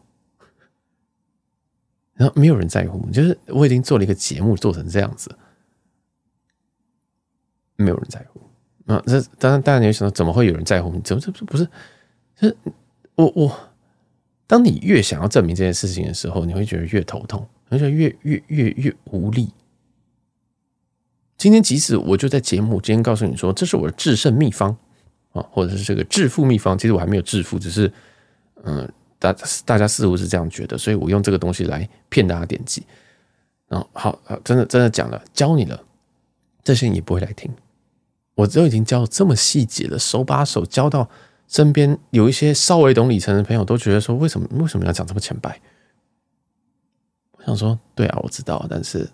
[2.15, 5.37] 然后没有人在乎，就是我已经做了一个节目，做成这样子，
[7.81, 8.41] 没有人在乎。
[8.93, 11.01] 啊，这当然，当然你会想到，怎么会有人在乎你？
[11.01, 11.69] 怎么这不是？
[12.41, 12.57] 是，
[13.15, 13.59] 我我，
[14.47, 19.53] 当你越想要证明这件事情的时候，你会觉得越头痛，而且越越越越无力。
[21.37, 24.77] 今天即使我就在节目，今天告诉你说，这是我的制胜秘方
[25.33, 27.91] 啊，或者是这个致富秘方，其实我还没有致富，只是
[28.65, 29.33] 嗯，大
[29.65, 32.85] 大家似乎是这样觉得，所以我用这个东西来骗大家点击。
[33.69, 35.81] 然后好，真的真的讲了，教你了，
[36.65, 37.49] 这些你不会来听。
[38.41, 41.09] 我都已经教这么细节了，手把手教到
[41.47, 45.61] 身边有一些稍微懂里程的朋友都觉得说，为什么为什么要讲这么浅白？
[47.33, 49.11] 我想说，对啊，我知道，但是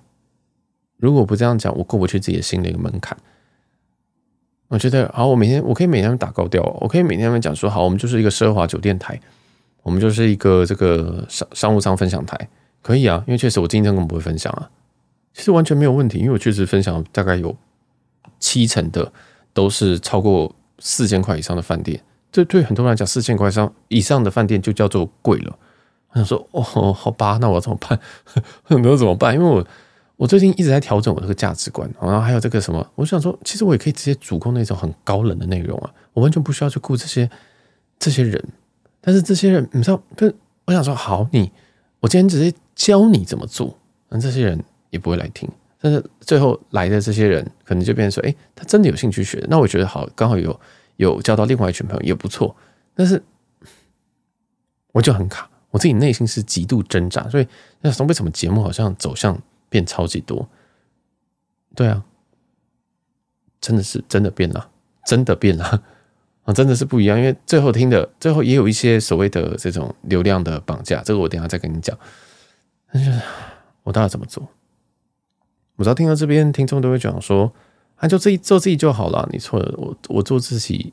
[0.97, 3.17] 如果不这样讲，我过不去自己的心的一个门槛。
[4.69, 9.21] 我觉得好，我每天我可以每天打高调，我可以每天讲说，好，我们就是一个奢华酒店台，
[9.83, 12.49] 我们就是一个这个商商务舱分享台，
[12.83, 14.71] 可以啊，因为确实我经常根本不会分享啊，
[15.33, 17.57] 其实完全没有问题，因为我确实分享大概有。
[18.39, 19.13] 七成的
[19.53, 25.59] 都是超过四千块以上的饭店，这对很多人来讲，四千块上以上的饭店就叫做贵了。
[26.11, 27.99] 我想说，哦，好吧，那我怎么办？
[28.63, 29.35] 很多怎么办？
[29.35, 29.67] 因为我
[30.17, 37.29] 我最近一直在调整我这个价值观，然后还有这个什么，我想说，其实我也可以直接主攻那种很高冷的内容啊，我完全不需要去顾这些
[37.99, 38.43] 这些人。
[39.01, 41.53] 但是这些人，你知道，不是，我想说，好，你
[42.01, 45.49] 我今天直接教你怎么做，那这些人也不会来听。
[45.87, 50.61] 但是最后来的这些人，可能就变成说：“哎、他真的有兴趣学。”那我觉得好，刚好有
[50.97, 52.57] 有交到另外一群朋友也不错。
[52.93, 53.23] 但是
[54.91, 57.29] 我就很卡，我自己内心是极度挣扎。
[57.29, 57.47] 所以
[57.83, 60.49] 那为什么节目好像走向变超级多？
[61.77, 62.03] 对啊，
[63.61, 64.69] 真的是真的变了，
[65.07, 65.85] 真的变了
[66.43, 66.53] 啊！
[66.53, 67.17] 真的是不一样。
[67.17, 71.97] 因为最后听的最后也有一些所谓的这种流量的绑架，这个我等下再跟你讲。
[72.93, 73.23] 但是
[73.85, 74.49] 我到底怎么做？
[75.77, 77.53] 我知道听到这边，听众都会讲说
[77.97, 80.93] ：“啊，就自己做自己就好了。”你错了，我我做自己，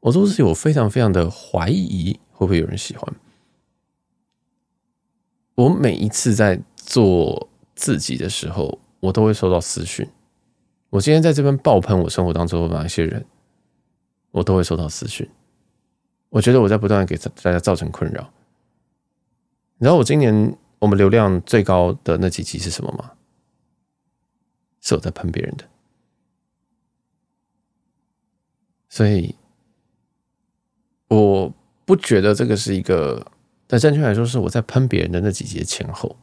[0.00, 3.14] 我做自己，我非常非常的怀疑会不会有人喜欢。
[5.56, 10.08] 我每一次在做自己的时候，我都会收到私讯。
[10.90, 13.24] 我今天在这边爆喷我生活当中的哪一些人，
[14.30, 15.28] 我都会收到私讯。
[16.30, 18.30] 我觉得我在不断的给大家造成困扰。
[19.78, 23.12] 你知道我今年我们流量最高的那几集是什么吗？
[24.84, 25.64] 是我在喷别人的，
[28.88, 29.36] 所以
[31.06, 33.30] 我不觉得这个是一个，
[33.68, 36.16] 但正确来说是我在喷别人的那几节前后，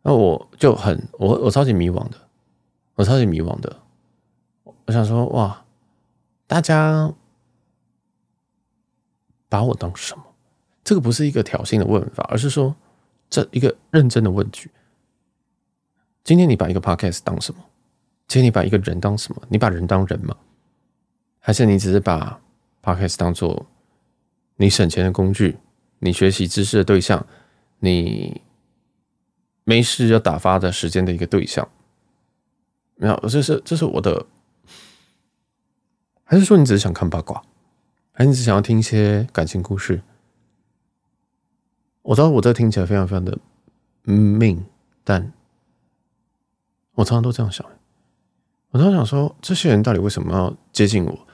[0.00, 2.16] 那我就很我我超级迷惘的，
[2.94, 3.82] 我超级迷惘的，
[4.86, 5.66] 我想说哇，
[6.46, 7.12] 大家
[9.50, 10.24] 把我当什么？
[10.82, 12.74] 这个不是一个挑衅的问法，而是说。
[13.34, 14.70] 这一个认真的问句：
[16.22, 17.60] 今天你把一个 podcast 当什么？
[18.28, 19.42] 今天你把一个人当什么？
[19.48, 20.36] 你把人当人吗？
[21.40, 22.40] 还是你只是把
[22.80, 23.66] podcast 当做
[24.54, 25.58] 你省钱的工具？
[25.98, 27.26] 你学习知识的对象？
[27.80, 28.40] 你
[29.64, 31.68] 没事要打发的时间的一个对象？
[32.94, 34.26] 没有，这是这是我的。
[36.22, 37.42] 还是说你只是想看八卦？
[38.12, 40.00] 还是你只想要听一些感情故事？
[42.04, 43.38] 我知道我这听起来非常非常的
[44.02, 44.62] 命，
[45.02, 45.32] 但
[46.92, 47.66] 我常常都这样想。
[48.70, 51.26] 我常常想说，这些人到底为什么要接近我？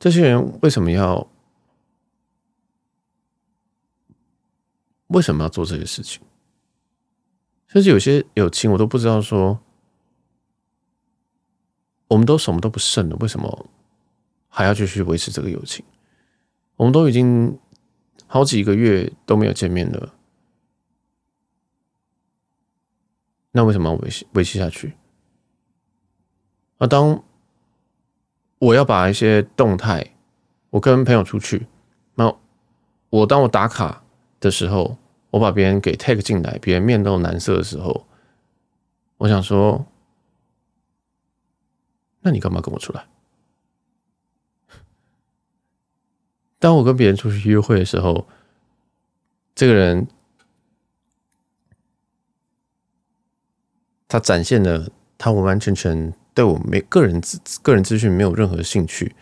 [0.00, 1.28] 这些人为什么要
[5.06, 6.20] 为什么要做这些事情？
[7.68, 9.60] 甚至有些友情，我都不知道说，
[12.08, 13.70] 我们都什么都不剩了，为什么
[14.48, 15.84] 还要继续维持这个友情？
[16.74, 17.56] 我们都已经
[18.26, 20.14] 好几个月都没有见面了。
[23.56, 24.92] 那为什么要维维系下去？
[26.76, 27.24] 而当
[28.58, 30.14] 我要把一些动态，
[30.68, 31.66] 我跟朋友出去，
[32.16, 32.36] 那
[33.08, 34.04] 我当我打卡
[34.40, 34.98] 的时候，
[35.30, 38.06] 我把别人给 tag 进来，别人面露难色的时候，
[39.16, 39.86] 我想说，
[42.20, 43.06] 那你干嘛跟我出来？
[46.60, 48.28] 当我跟别人出去约会的时候，
[49.54, 50.06] 这个人。
[54.08, 54.88] 他展现了
[55.18, 59.16] 他完完全全对我没个人资个人资讯没有任何兴趣，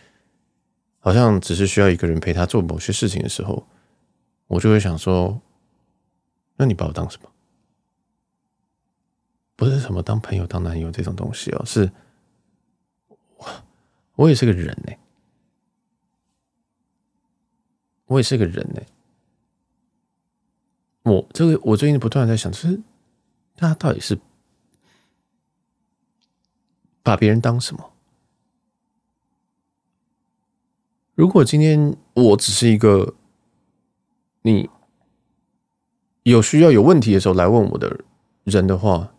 [0.99, 3.65] 好像只是需要一个人陪他做某些事情的时候，
[4.47, 5.41] 我就会想说：
[6.57, 7.29] 那你把我当什么？
[9.55, 11.89] 不是什么当朋友、当男友这种东西哦，是
[13.37, 13.47] 我
[14.15, 14.93] 我也是个人呢，
[18.05, 18.81] 我也是个人呢。
[21.03, 22.79] 我这个我最近不断在想，就是
[23.55, 24.19] 他到底是。
[27.05, 27.91] 把别人当什么？
[31.13, 33.13] 如果今天我只是一个
[34.41, 34.67] 你
[36.23, 37.99] 有需要、有问题的时候来问我的
[38.43, 39.13] 人的话，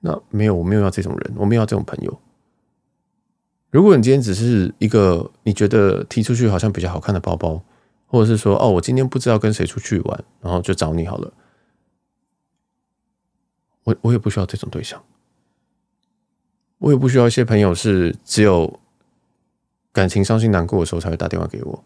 [0.00, 2.20] 那没有，我没有要这种人，我没有要这种朋友。
[3.70, 7.62] 如果你今天只是一个你觉得提出去好像比较好看的包包，
[8.06, 11.32] 或者是说哦，我今天不知道跟谁出去玩，然后就找你好了，
[13.84, 15.02] 我我也不需要这种对象，
[16.78, 18.80] 我也不需要一些朋友是只有
[19.92, 21.84] 感情伤心难过的时候才会打电话给我，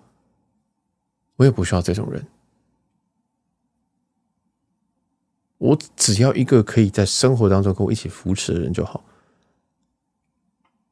[1.36, 2.26] 我也不需要这种人，
[5.58, 9.02] 我只要一个可以在生活当中跟我一起扶持的人就好。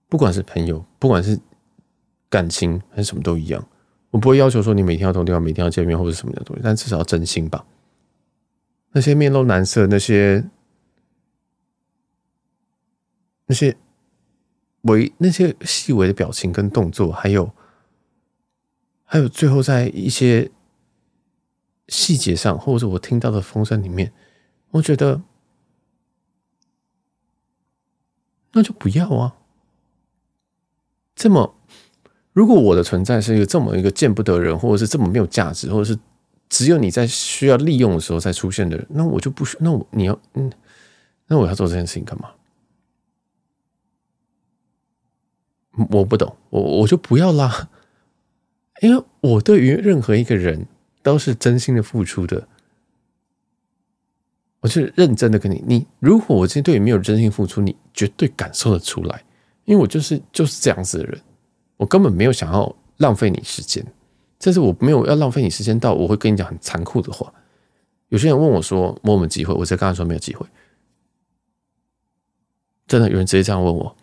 [0.08, 1.38] 不管是朋友，不管是
[2.28, 3.64] 感情还是什么都一样，
[4.10, 7.64] 我不会要求说你每天要同对方每天要见面或者什么的东西，但至少要真心吧。
[8.92, 10.44] 那些面露难色，那些
[13.46, 13.76] 那些
[14.82, 17.52] 微那些细微的表情跟动作，还有
[19.04, 20.50] 还有最后在一些
[21.88, 24.12] 细节上，或者是我听到的风声里面，
[24.70, 25.20] 我觉得
[28.52, 29.36] 那就不要啊。
[31.14, 31.54] 这么，
[32.32, 35.98] 如果我的存在是一个这么一个见不得人，或者是这么没有价值，或者是
[36.48, 40.50] 只有你在需要利用的时候才出现的人，那我就不需，那我你要嗯，
[41.26, 42.30] 那我要做这件事情干嘛？
[45.90, 47.70] 我不懂，我我就不要啦，
[48.82, 50.66] 因为我对于任何一个人
[51.02, 52.46] 都是真心的付出的，
[54.60, 59.24] 我是认真的跟你，你如果我今天对你没有真心付出，你绝对感受得出来。
[59.64, 61.20] 因为我就是就是这样子的人，
[61.76, 63.84] 我根本没有想要浪费你时间，
[64.38, 67.32] 这是我没有要浪费你时间到我会跟你讲很残酷的话。
[68.08, 70.44] 有些人问我说：“我有没有机会？”我才跟他说没有机会。
[72.88, 73.96] 真的有人直接这样问我。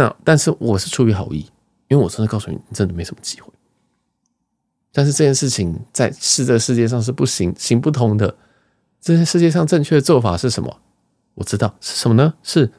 [0.00, 1.40] 那但是我是出于好意，
[1.88, 3.52] 因为我真的告诉你，你真的没什么机会。
[4.94, 8.34] 但是这件事情在是这世界上是不行行不通的。
[8.98, 10.80] 这些世界上正确的做法是什么？
[11.34, 12.32] 我知道是什么呢？
[12.42, 12.72] 是。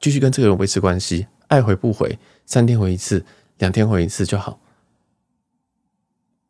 [0.00, 3.24] 继续跟这个人维持关系，爱回不回，三天回一次，
[3.58, 4.60] 两天回一次就好。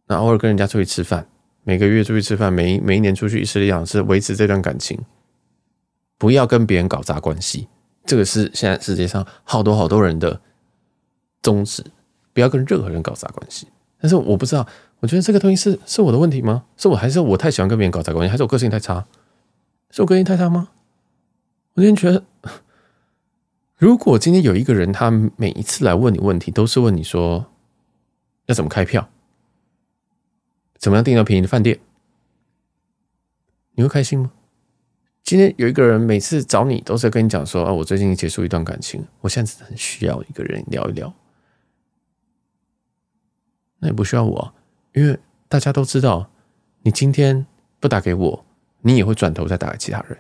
[0.09, 1.26] 那偶尔跟人家出去吃饭，
[1.62, 5.00] 每个月出去吃饭，每一每一年出去一次两次，维持这段感情。
[6.18, 7.68] 不要跟别人搞砸关系，
[8.06, 10.40] 这个是现在世界上好多好多人的
[11.42, 11.84] 宗旨。
[12.32, 13.66] 不要跟任何人搞砸关系。
[13.98, 14.66] 但是我不知道，
[15.00, 16.64] 我觉得这个东西是是我的问题吗？
[16.76, 18.30] 是我还是我太喜欢跟别人搞砸关系？
[18.30, 19.06] 还是我个性太差？
[19.90, 20.68] 是我个性太差吗？
[21.72, 22.22] 我今天觉得。
[23.78, 27.46] 如果今天有一个人，他每一次来问你问题，都是问你说
[28.46, 29.08] 要怎么开票，
[30.78, 31.78] 怎么样订到便宜的饭店，
[33.72, 34.30] 你会开心吗？
[35.26, 41.12] 今天有一个人每次找你，都是跟你讲说啊，我最近结束一段感情，我现在很需要一个人聊一聊。
[43.80, 44.54] 那也不需要我，
[44.92, 46.30] 因为大家都知道，
[46.82, 47.44] 你今天
[47.80, 48.46] 不打给我，
[48.82, 50.16] 你也会转头再打给其他人。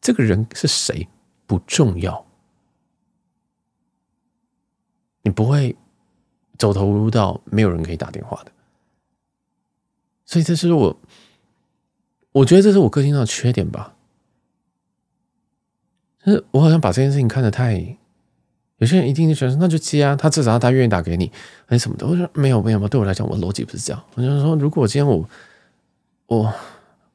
[0.00, 1.08] 这个人是谁
[1.48, 2.24] 不重要。
[5.22, 5.76] 你不会
[6.56, 8.52] 走投无路到没有人可以打电话的，
[10.24, 10.96] 所以这是我，
[12.30, 13.96] 我觉得这是我个性上的缺点吧。
[16.50, 17.96] 我好像把这件事情看得太，
[18.78, 21.30] 有些人一定就觉得那就接啊，他至少他愿意打给你，
[21.66, 22.06] 还是什么的。
[22.06, 24.02] 我说没有没有没有，对我来讲，我逻辑不是这样。
[24.14, 25.28] 我就是说，如果今天我
[26.26, 26.52] 我，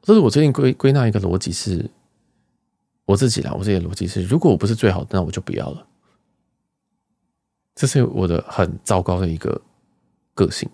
[0.02, 1.90] 这是我最近归归纳一个逻辑是，
[3.06, 5.86] 我自己啦，我自己的逻辑是，如果我不是最好的，那我就不要了。
[7.76, 9.62] 这是我的很糟糕的一个
[10.34, 10.70] 个性，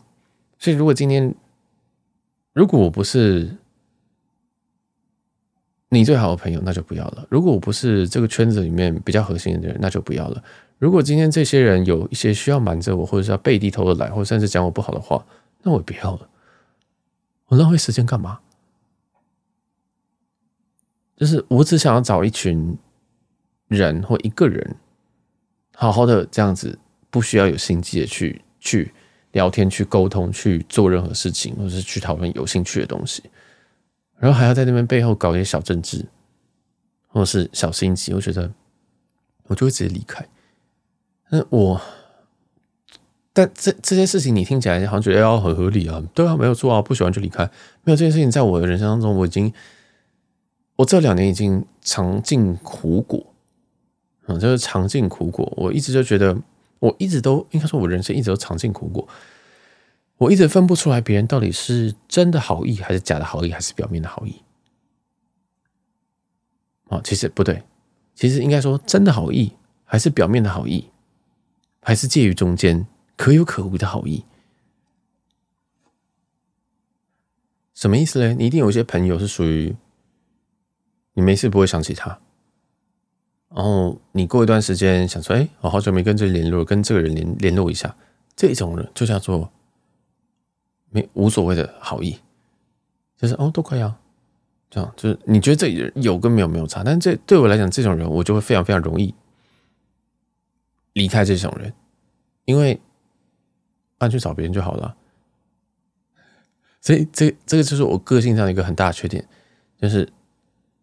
[0.59, 1.33] 所以如果今天，
[2.53, 3.57] 如果我不是
[5.91, 10.41] 你最好的朋友，那就不要了；如果我不是这个圈子里面比较核心的人，那就不要了；
[10.79, 15.25] 如果今天这些人有一些需要瞒着我，或者是要背地偷的来，或者甚至讲我不好的话，
[15.63, 16.29] 那我也不要了。
[17.47, 18.39] 我浪费时间干嘛？
[21.17, 22.77] 就是我只想要找一群
[23.67, 24.75] 人或一个人，
[25.75, 26.79] 好好的这样子。
[27.13, 28.89] 不需要有心机的去去
[29.33, 33.21] 聊天、去沟通、去做任何事情，或者是去讨论有兴趣的东西，
[34.21, 36.05] 然后还要在那边背后搞一些小政治，
[37.09, 38.53] 或者是小心机，我觉得
[39.47, 40.25] 我就会直接离开。
[41.29, 41.81] 那我，
[43.33, 47.43] 但这这些事情你听起来好像觉得要很合理啊，对啊，没有错啊，不喜欢就离开。
[47.83, 49.51] 没有这件事情，在我的人生当中，我已经
[50.75, 53.25] 我这两年已经尝尽苦果，
[54.27, 55.51] 嗯，就是尝尽苦果。
[55.57, 56.37] 我一直就觉得。
[56.81, 59.07] 我一直都应该说，我人生一直都尝尽苦果。
[60.21, 64.43] 我一直分不出来别人到底是真的好意，还是假的好意，还是表面的好意。
[66.89, 67.63] 哦，其实不对，
[68.13, 69.53] 其实应该说真的好意，
[69.83, 70.91] 还是表面的好意，
[71.81, 72.85] 还是介于中间
[73.17, 74.23] 可有可无的好意？
[77.73, 78.35] 什么意思呢？
[78.35, 79.75] 你一定有一些朋友是属于
[81.13, 82.19] 你没事不会想起他，
[83.49, 87.97] 然后你过一段时间想说，哎，我好久没跟这联络，跟这个人联联络一下，
[88.35, 89.51] 这种人就叫做
[90.91, 92.15] 没无所谓的好意，
[93.17, 93.97] 就是哦都可以啊，
[94.69, 99.15] 这样就是你觉得这有跟没有没有差，但这对我来讲，这种人我就会非常非常容易
[100.93, 101.73] 离开这种人，
[102.45, 102.79] 因为
[103.99, 104.95] 那去找别人就好了。
[106.81, 109.27] 所以，这这个就是我个性上一个很大的缺点，
[109.79, 110.11] 就是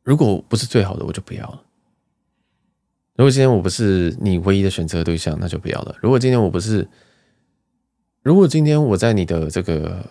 [0.04, 1.62] 如果不是最好的，我就不要了。
[3.16, 5.96] 如果今天我不是你唯一的选择对象，那就不要了。
[6.00, 6.88] 如果今天我不是，
[8.28, 10.04] 如果今天我在你的这个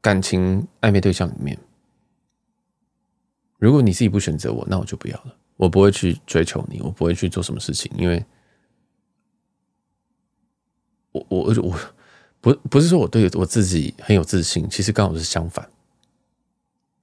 [0.00, 1.58] 感情暧昧对象里面，
[3.58, 5.36] 如果你自己不选择我，那我就不要了。
[5.58, 8.24] 我不会去追求你，我不会去做什么事情，因为
[11.12, 11.78] 我我我。
[12.40, 15.68] 不不是说我对我自己很有自信，其实刚好是相反。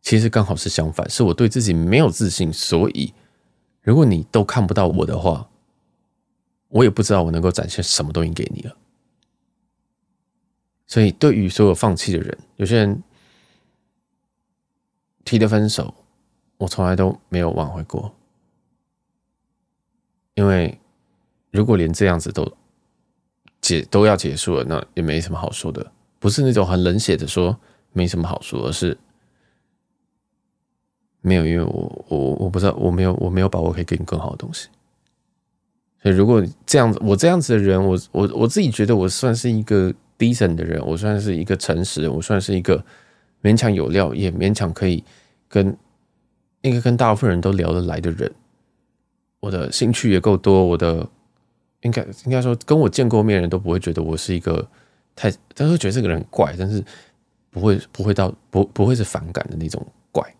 [0.01, 3.13] 其实刚好是相反，是我对自己没有自信，所以
[3.84, 5.47] 如果你都看不到我的话，
[6.70, 8.76] 我也不知道我能够展现什么东西给你了。
[10.96, 13.04] 所以对于所有放弃的人，有些人
[15.26, 15.93] 提的分手，
[16.56, 18.16] 我从来都没有挽回过，
[20.36, 20.80] 因为
[21.52, 22.50] 如果连这样子都。
[23.60, 27.60] 结都要结束了，那也没什么好说的，不是那种很冷血的说
[27.93, 28.96] 没什么好说，而是
[31.22, 34.70] 没有，因为我我我不知道，我没有我没有把握可以给你更好的东西。
[36.04, 42.84] 所以如果这样子，我这样子的人，我我我自己觉得我算是一个 decent 的人，我算是一个诚实，我算是一个
[43.41, 45.03] 勉强有料，也勉强可以
[45.47, 45.76] 跟
[46.61, 48.34] 应该跟大部分人都聊得来的人。
[49.39, 51.09] 我的兴趣也够多，我的。
[51.82, 54.68] 应该应该说，跟我见过面的人都不会觉得我是一个
[55.16, 56.84] 太，都会觉得这个人怪，但是
[57.51, 60.36] 不会不会到不不会是反感的那种怪。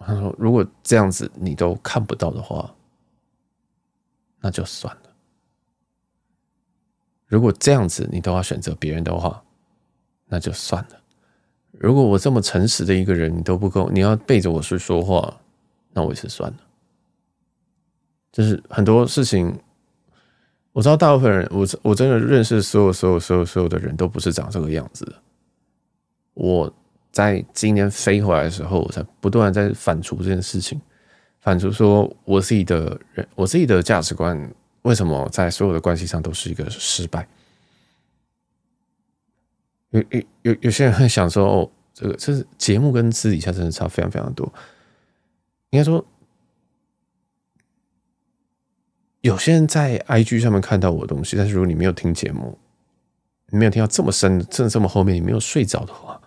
[0.00, 2.74] 他说：“如果这样子你都看不到的话，
[4.40, 5.07] 那就算了。
[7.28, 9.40] 如果这样子你都要选择别人的话，
[10.26, 11.00] 那就算了。
[11.70, 15.40] 如果我这么诚实的一个人你都不够，你要背着我去说话，
[15.92, 16.56] 那我也是算了。
[18.32, 19.56] 就是很多事情。”
[20.72, 25.12] 我知道大部分人，我我真的认识所有所有所有所有的人都不是长这个样子的。
[26.34, 26.72] 我
[27.10, 30.80] 在今年飞回来的时候，我才不断在反刍这件事情，
[31.40, 34.38] 反刍说我自己的人，我自己的价值观
[34.82, 37.28] 为什么在所有的关系上都是一个失败？
[39.90, 44.52] 有有有有些人会想说，哦，这个这是节目跟私底下真的差非常非常多。
[45.70, 46.04] 应该说。
[49.20, 52.56] 有些人在 IG 上面看到我的东西，但是如果你没有听节目，
[53.48, 56.18] 你没有听到这么深、真的这么后面，你没有睡着的话，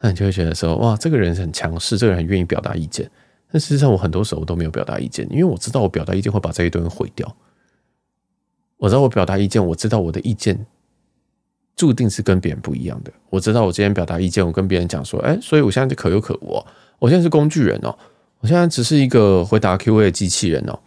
[0.00, 3.08] 那你就会觉得说：哇，这个人是很强势，这个人很愿意表达意见。
[3.52, 7.36] 但事实上，我很多时候都没有表达意见，因为我知道我表达意见会把这一堆人毁掉。
[8.78, 10.66] 我知道我表达意见，我知道我的意见
[11.76, 13.12] 注定是跟别人不一样的。
[13.28, 16.64] 我知道我今天表达意见，我跟别人讲说：哎，所以我现在就可有可无，
[16.98, 17.96] 我现在是工具人哦，
[18.40, 20.78] 我现在只是一个回答 QA 的机器人哦。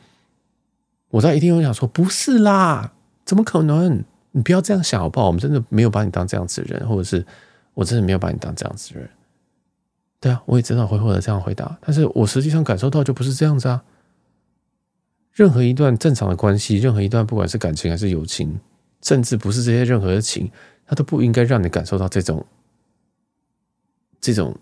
[1.09, 2.93] 我在一定会想说，不是啦，
[3.25, 4.03] 怎么可能？
[4.31, 5.27] 你不要这样想好不好？
[5.27, 7.25] 我们真的没有把你当这样子的人，或者是
[7.73, 9.09] 我真的没有把你当这样子的人。
[10.21, 13.83] 对啊，我也知道会获得这样回答，但是我实际上感受到就不是这样子啊。
[15.33, 18.59] 任何一段正常的关系，任何一段不管是感情还是友情，
[19.01, 20.49] 甚至不是这些任何的情，
[20.85, 22.45] 它都不应该让你感受到这种、
[24.19, 24.55] 这种、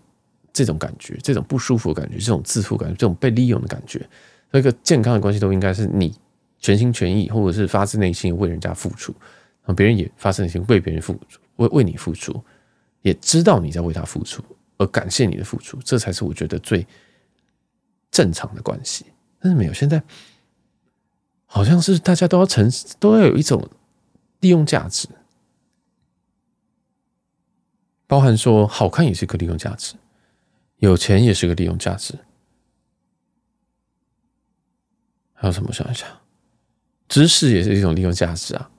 [0.52, 4.08] 这种感觉，这种不舒服的感觉，这种自负感觉，这种被利用的感觉。
[4.52, 6.14] 一个健康的关系都应该是你。
[6.62, 9.12] 全心全意，或者是发自内心为人家付出，
[9.62, 12.38] 然后别人也发自内心为别人付出，为为你付出，
[13.00, 14.44] 也知道你在为他付出，
[14.76, 16.86] 而感谢你的付出，这才是我觉得最
[18.10, 19.06] 正常的关系。
[19.40, 20.02] 但是没有，现在
[21.52, 22.70] 好像是大家都要成，
[23.00, 23.68] 都要有一种
[24.38, 25.08] 利用价值，
[28.06, 29.96] 包含说好看也是个利用价值，
[30.76, 32.20] 有钱也是个利用价值，
[35.34, 35.72] 还有什么？
[35.72, 36.08] 想一想。
[37.08, 38.70] 知识也是一种利用价值啊，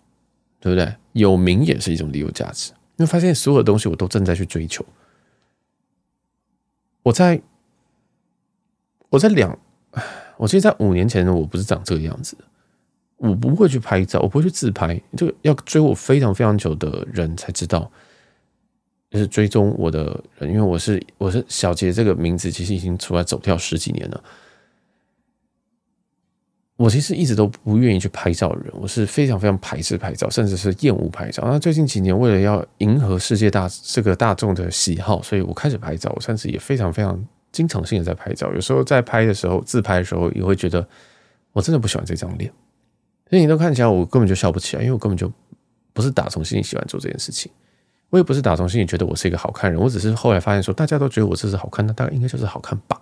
[0.62, 0.96] 对不对？
[1.12, 2.72] 有名也是一种利用价值。
[2.96, 4.86] 因为发现所有的东西我都正在去追求。
[7.04, 7.42] 我在，
[9.10, 9.60] 我在两，
[10.38, 12.46] 我记得在五年前呢，我不是长这个样子的。
[13.22, 15.00] 我不会去拍照，我不会去自拍。
[15.16, 17.90] 这个要追我非常非常久的人才知道，
[19.12, 24.24] 就是追踪我的人，因为我是我是小杰这个名字，其实已经出来走跳十几年了。
[26.78, 31.44] 我其实一直都不愿意去拍照的人，我是非常非常排斥拍照，甚至是厌恶拍照。
[31.46, 38.52] 那最近几年，为了要迎合世界大这个大众的喜好，所以我开始拍照，我甚至也非常非常经常性的在拍照。
[38.56, 40.84] 有时候在拍的时候，自拍的时候，也会觉得
[41.52, 42.52] 我真的不喜欢这张脸，
[43.32, 45.32] 所以你都看起来我根本就笑不起来，因为我根本就
[45.94, 47.50] 不是打从心里喜欢做这件事情。
[48.10, 53.00] 我也不是打从心里觉得我是一个好看人，我只是后来发现说，大家都觉得我这是好看，那大概应该就是好看吧。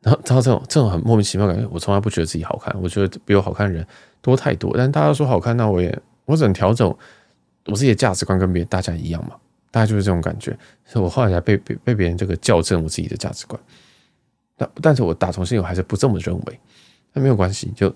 [0.00, 3.86] 然后，然后这种这种很莫名其妙感觉，我从来不觉得自己好看，我觉得比我好看的人
[4.22, 4.74] 多太多。
[4.74, 6.88] 但大家说好看，那我也我只能调整
[7.66, 9.36] 我自己的价值观，跟别大家一样嘛。
[9.70, 10.56] 大概就是这种感觉。
[10.86, 13.60] 所以我后来才被被被别人这个校正我自己的价值观。
[14.56, 16.60] 但但是我打从心里我还是不这么认为。
[17.12, 17.94] 那没有关系，就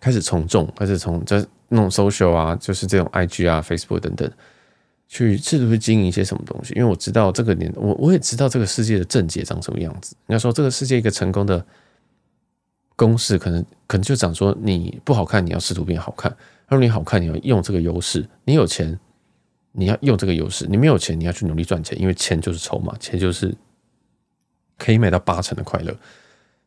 [0.00, 4.30] 开始从众，开始从这那种 social 啊，就是这种 IG 啊、Facebook 等等。
[5.10, 10.14] 去试图去经营一些什么东西，因为我知道这个年，我我也知道这个世界的症结长什么样子。
[10.26, 11.64] 应该说，这个世界一个成功的
[12.94, 16.30] 公式，可能可能就讲说，你不好看，你要试图变好看；
[16.66, 18.22] 而你好看，你要用这个优势。
[18.44, 19.00] 你有钱，
[19.72, 23.56] 你要用这个优势；你没有钱，你要去努力赚钱，因为钱就是筹码，钱就是
[24.76, 25.96] 可以买到八成的快乐，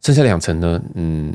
[0.02, 1.32] 剩下两成呢，嗯，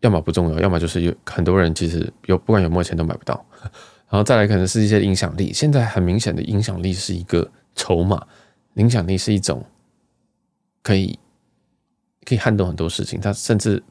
[0.00, 3.44] 要么不重要，要么就是有很多人其实有不管有没有钱都买不到。
[4.10, 8.26] 然后再来可能是一些影响力，现在很明显的影响力是一个筹码，
[8.74, 9.62] 影响力是一种
[10.82, 11.18] 可以
[12.24, 13.82] 可以撼动很多事情，它甚至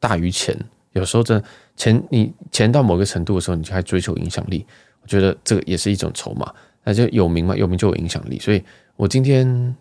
[0.00, 0.56] 大于钱。
[0.92, 1.42] 有时候真
[1.76, 4.66] 钱，你钱到某个程度的时候，你就还追求影响力，
[5.02, 6.50] 我觉得这个也是一种筹码。
[6.82, 8.38] 那就有名嘛，有名就有影响力。
[8.38, 8.64] 所以
[8.96, 9.76] 我今天，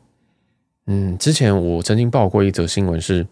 [0.88, 3.26] 嗯，之前我曾经报过一则新闻，是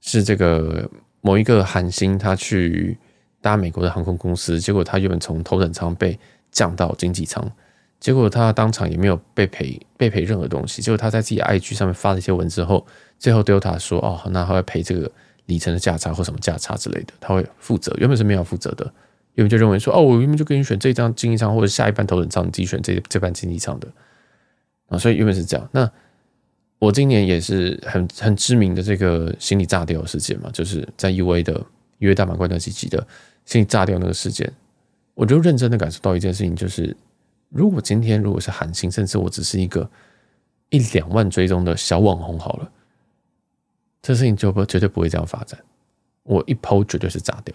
[0.00, 0.88] 是这个
[1.22, 2.98] 某一个韩星他去。
[3.44, 6.16] 搭美国的航空公司，结果他原本从头等舱被
[6.52, 7.44] 降到经济舱，
[7.98, 10.80] 结果他当场也没有被赔被赔任何东西。
[10.80, 12.86] 结果他在自己 IG 上面发了一些文之后，
[13.18, 15.10] 最后 Delta 说：“哦，那他会赔这个
[15.46, 17.92] 里程的价差或什么价差之类的，他会负责。
[17.98, 18.84] 原本是没有负责的，
[19.34, 23.88] 原本就认为说：哦，我原本就给你选这张经济舱或者下一班头等舱，你自己选这这班经济舱的
[24.86, 25.68] 啊，所以原本是这样。
[25.72, 25.90] 那
[26.82, 31.64] 我今年也是很很知名的这个心理炸掉事件嘛，就是在 UA 的
[32.00, 33.06] UA 大满贯的机机的。
[33.44, 34.52] 心理炸掉那个事件，
[35.14, 36.96] 我就认真的感受到一件事情，就是
[37.50, 39.88] 如果今天如果是韩星，甚至我只是一个
[40.70, 42.72] 一两万追踪的小网红好了，
[44.00, 45.60] 这事情就不绝对不会这样发展。
[46.24, 47.54] 我一抛绝对是炸掉，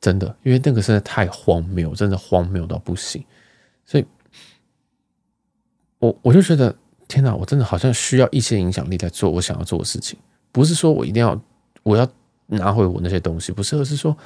[0.00, 3.24] 真的，因为那个实在太荒谬，真的荒谬到不行。
[3.84, 4.04] 所以，
[5.98, 6.76] 我我就觉得
[7.10, 10.18] 天哪，我真的好像需要一些影响力在做我想要做的事情，
[10.52, 11.38] 不是说我一定要
[11.82, 12.08] 我要
[12.46, 14.16] 拿回我那些东西，不是，而是说。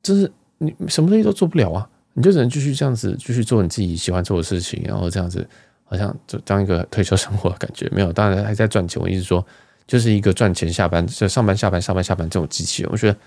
[0.00, 5.46] 就是你什么东西都做不了啊，你就只能继续这样子继续做你自己喜欢做的事情，然后这样子
[5.84, 9.02] 好像就当一个退休生活的感觉没有，当然还在赚钱。
[9.02, 9.44] 我一直说
[9.88, 12.92] 就是一个赚钱下班就上班下班上班下班这种机器人。
[12.92, 13.18] 我觉得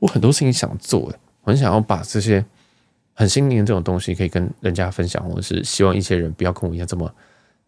[0.00, 1.00] 我很多事情想做，
[1.44, 2.44] 我很想要把这些
[3.14, 7.10] 很心灵的这种东西可以跟人家分享，或者是希望一些人不要跟我一样这么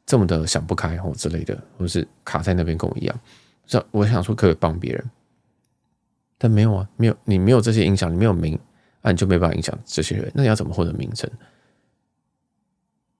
[0.08, 3.20] 这么的想不开或之类的，或是卡在那边跟我一样。
[3.66, 5.10] 这我想说可以帮别人。
[6.38, 8.58] 但没有啊，没有你没有这些影响，你没有名
[9.02, 10.32] 啊，你就没办法影响这些人。
[10.34, 11.30] 那你要怎么获得名称？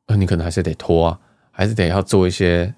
[0.07, 1.20] 呃，你可能还是得拖啊，
[1.51, 2.74] 还是得要做一些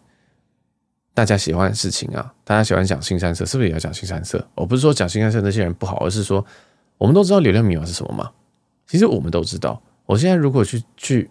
[1.15, 2.35] 大家喜欢的事情啊。
[2.43, 4.45] 大家喜欢讲新三色，是不是也要讲新三色？
[4.57, 6.45] 我不是说讲新三色那些人不好，而是说
[6.99, 8.33] 我们都知道流量密码是什么吗？
[8.89, 9.81] 其实我们都知道。
[10.05, 11.31] 我现在如果去去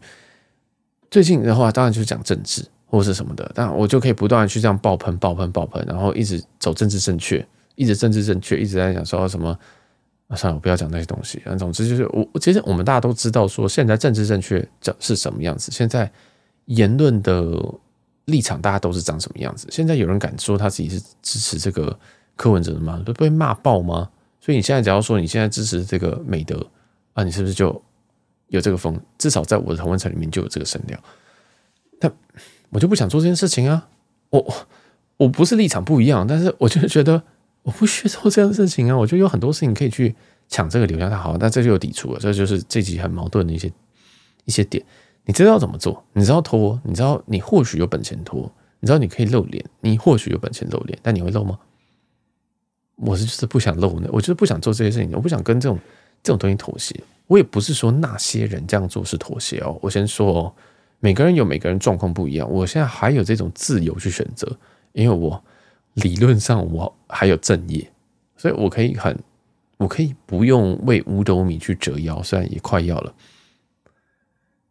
[1.12, 7.45] 最近的话，当然就是讲政治或是什么的，但我就可以不断的去这样爆喷、爆喷、爆喷，然后一直走政治正确。
[7.76, 9.57] 一直政治正确，一直在讲说什么
[10.28, 10.36] 啊？
[10.36, 11.41] 算了，我不要讲那些东西。
[11.57, 14.68] 总之就是我，其实我们大家都知道，说现在政治正确
[14.99, 15.72] 是什么样子。
[15.72, 16.12] 现在
[16.66, 17.57] 言论的
[18.26, 19.66] 立场，大家都是长什么样子。
[19.72, 21.97] 现在有人敢说他自己是支持这个
[22.36, 23.01] 柯文哲的吗？
[23.05, 24.10] 都被骂爆吗？
[24.41, 26.68] 所以你现在只要说你现在支持这个美德
[27.14, 27.82] 啊，你是不是就
[28.50, 29.00] 有这个风？
[29.18, 31.00] 至少在我的同温层里面就有这个声调。
[32.00, 32.12] 但
[32.70, 33.89] 我就不想做这件事情啊！
[34.30, 34.68] 我
[35.18, 37.24] 我不是立场不一样，但是我就觉得。
[37.64, 38.97] 我不需要做这样的事情啊！
[38.97, 40.16] 我觉得有很多事情可以去
[40.47, 42.20] 抢这个流量，太好，那这就有抵触了。
[42.20, 43.70] 这就是这集很矛盾的一些
[44.45, 44.84] 一些点。
[45.26, 46.04] 你知道怎么做？
[46.14, 46.80] 你知道拖？
[46.86, 48.50] 你知道你或许有本钱拖？
[48.80, 49.64] 你知道你可以露脸？
[49.82, 51.60] 你或许有本钱露脸，但你会露吗？
[52.95, 55.78] 我是就是不想露呢，我就是不想做这些事情，我不想跟这种
[56.24, 56.95] 这种东西妥协。
[57.28, 59.78] 我也不是说那些人这样做是妥协哦。
[59.82, 60.53] 我先说哦，
[60.99, 64.57] 每个人有每个人状况不一样，我现在还有这种自由去选择，
[64.93, 65.43] 因为我。
[65.95, 67.86] 理论上我还有正业，
[68.38, 69.17] 所以我可以很，
[69.78, 73.13] 我可以不用为五斗米去折腰，虽然也快要了。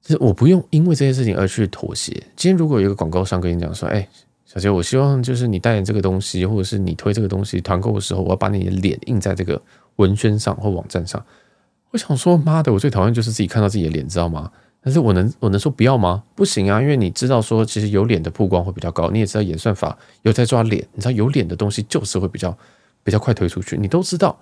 [0.00, 2.12] 就是我不用因为这件事情而去妥协。
[2.34, 4.08] 今天如果有一个广告商跟你讲说：“哎，
[4.46, 9.60] 小杰，我希望就是你代言这个东西，或者是你推这个东西团购的时候，我要把你的脸印在这个
[9.98, 11.24] 文宣上或网站上。
[11.90, 14.50] 我想说，妈的，我最讨厌就是自己看到自己的脸，知道吗？
[14.80, 16.22] 但是我能我能说不要吗？
[16.34, 22.56] 不行啊，因为你知道说，其实有脸的曝光会比较高，你也知道演算法有在抓脸，你知道有脸的东西就是会比较
[23.02, 24.38] 比较快推出去，你都知道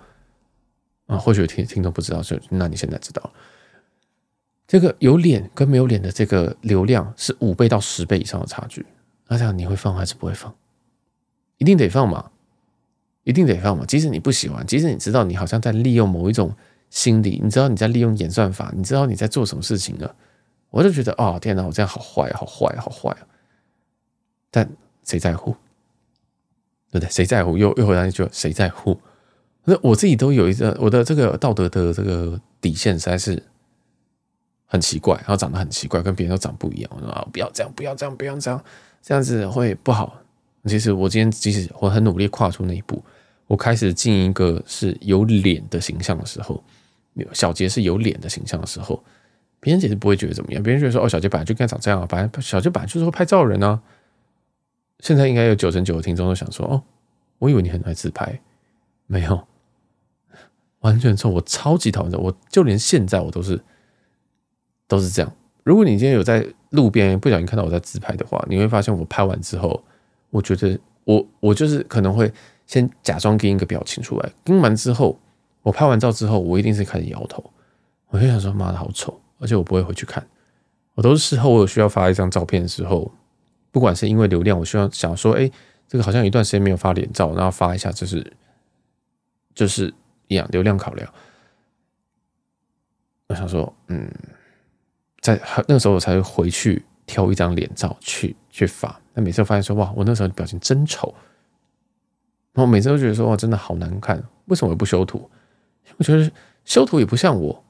[1.06, 1.16] 啊。
[1.16, 3.32] 或许听听众不知道，就那你现在知道，
[4.66, 8.84] 这个有脸跟没有脸的这个流量是五倍到十倍以上的差距。
[9.28, 10.54] 那这样你会放还是不会放？
[11.58, 12.30] 一定得放嘛，
[13.26, 13.84] 一定得放嘛。
[13.84, 16.54] 即使你不喜欢，即使你知道你好像在利用某一种
[16.90, 20.08] 心理，你知道你在利用演算法，你知道你在做什么事情呢？
[20.70, 23.16] 我就觉得哦，天哪，我这样好坏，好坏，好坏！
[24.50, 24.68] 但
[25.04, 25.50] 谁在乎？
[26.90, 27.10] 对不对？
[27.10, 27.58] 谁在乎？
[27.58, 28.98] 又又回来一句：谁在乎？
[29.64, 33.42] 那我自己都有一个我的这个道德的这个底线，实在是
[34.66, 36.90] 很奇怪，然后长得很奇怪，跟别人都长不一样。
[36.94, 38.62] 我说啊，不要这样，不要这样，不要这样，
[39.02, 40.22] 这样子会不好。
[40.66, 43.02] 其实我今天即使我很努力跨出那一步，
[43.46, 46.62] 我开始进一个是有脸的形象的时候，
[47.32, 49.02] 小杰是有脸的形象的时候。
[49.58, 53.80] 别人其实不会觉得怎么样，别人觉得说：“哦，小杰本来就该长这样啊，本来小杰本来就是会拍照人啊。”
[55.00, 56.82] 现在应该有九成九的听众都想说：“哦，
[57.38, 58.40] 我以为你很爱自拍，
[59.06, 59.46] 没有，
[60.80, 63.60] 完全错，我超级讨厌的，我就连现在我都是
[64.86, 65.32] 都是这样。
[65.64, 69.82] 如果你今天有在路边不小心看到我在自拍的话，你会发现我拍完之后，
[70.30, 72.32] 我觉得我我就是可能会
[72.66, 75.18] 先假装给一个表情出来，跟完之后，
[75.62, 77.52] 我拍完照之后，我一定是开始摇头，
[78.08, 80.26] 我就想说：“妈的，好丑。”而且我不会回去看，
[80.94, 83.12] 我都是事后我有需要发一张照片的时候，
[83.70, 85.50] 不管是因为流量，我需要想说，哎，
[85.86, 88.32] 这个好像一段时间没有发脸照，然后发一下，就是
[89.54, 89.92] 就是
[90.28, 91.12] 一样流量考量。
[93.28, 94.10] 我想说，嗯，
[95.20, 95.38] 在
[95.68, 98.98] 那个时候我才会回去挑一张脸照去去发。
[99.12, 101.14] 但每次发现说，哇，我那时候的表情真丑，
[102.56, 104.20] 然后每次都觉得说，哇，真的好难看。
[104.46, 105.30] 为什么我不修图？
[105.98, 106.28] 我觉得
[106.64, 107.62] 修图也不像我。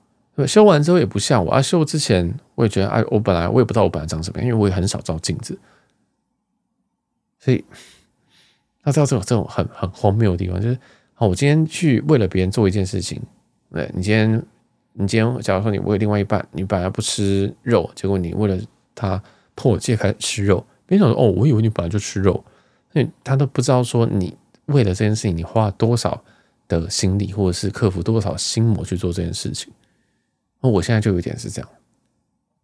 [0.47, 1.62] 修完之后也不像我啊！
[1.62, 5.59] 修之前我也觉得，哎，我本来我也不知道我本来长什么样，因为我也很少照镜子，
[7.39, 7.64] 所以
[8.84, 10.78] 他知道这种这种很很荒谬的地方，就是
[11.14, 13.18] 好，我今天去为了别人做一件事情，
[13.72, 14.30] 对，你今天
[14.93, 18.59] 你今天假如说你为另外一半，你本来不吃肉，结果你为了
[18.95, 19.22] 他
[19.55, 22.45] 破戒开始吃肉，别人想说哦，我以为你本来就吃肉，
[22.93, 24.37] 那他都不知道说你
[24.67, 26.23] 为了这件事情，你花了多少
[26.69, 29.73] 的心力，或者是克服多少心魔去做这件事情。
[30.61, 31.71] 那我现在就有一点是这样，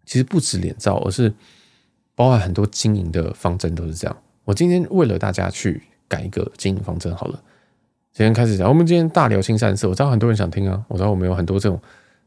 [0.05, 1.32] 其实不止脸照，而是
[2.14, 4.16] 包含很多经营的方针都是这样。
[4.44, 7.40] 我今天为了大家去改一个经营方针，好了，
[8.12, 11.80] 今天开始讲，我们今天大聊新三色，我知道很多人想听啊，我知道我们有很多这种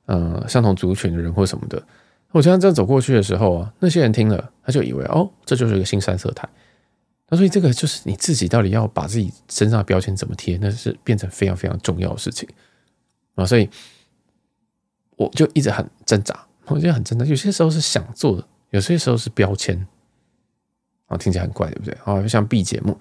[0.05, 1.81] 呃相同族群的人或什么的。
[2.31, 6.47] 我现在这样走过去的时候啊，那些人听了，他就以为哦，这就是一个新三色台。
[7.29, 12.47] 那所以这个就是你自己到底要把自己身上的标签怎么贴，那是变成非常非常重要的事情
[13.35, 13.69] 啊，所以。
[15.17, 17.23] 我就一直很挣扎，我觉得很挣扎。
[17.23, 19.87] 有些时候是想做的，有些时候是标签。
[21.05, 21.97] 啊，听起来很怪，对不对？
[22.03, 22.99] 啊，像 B 节目，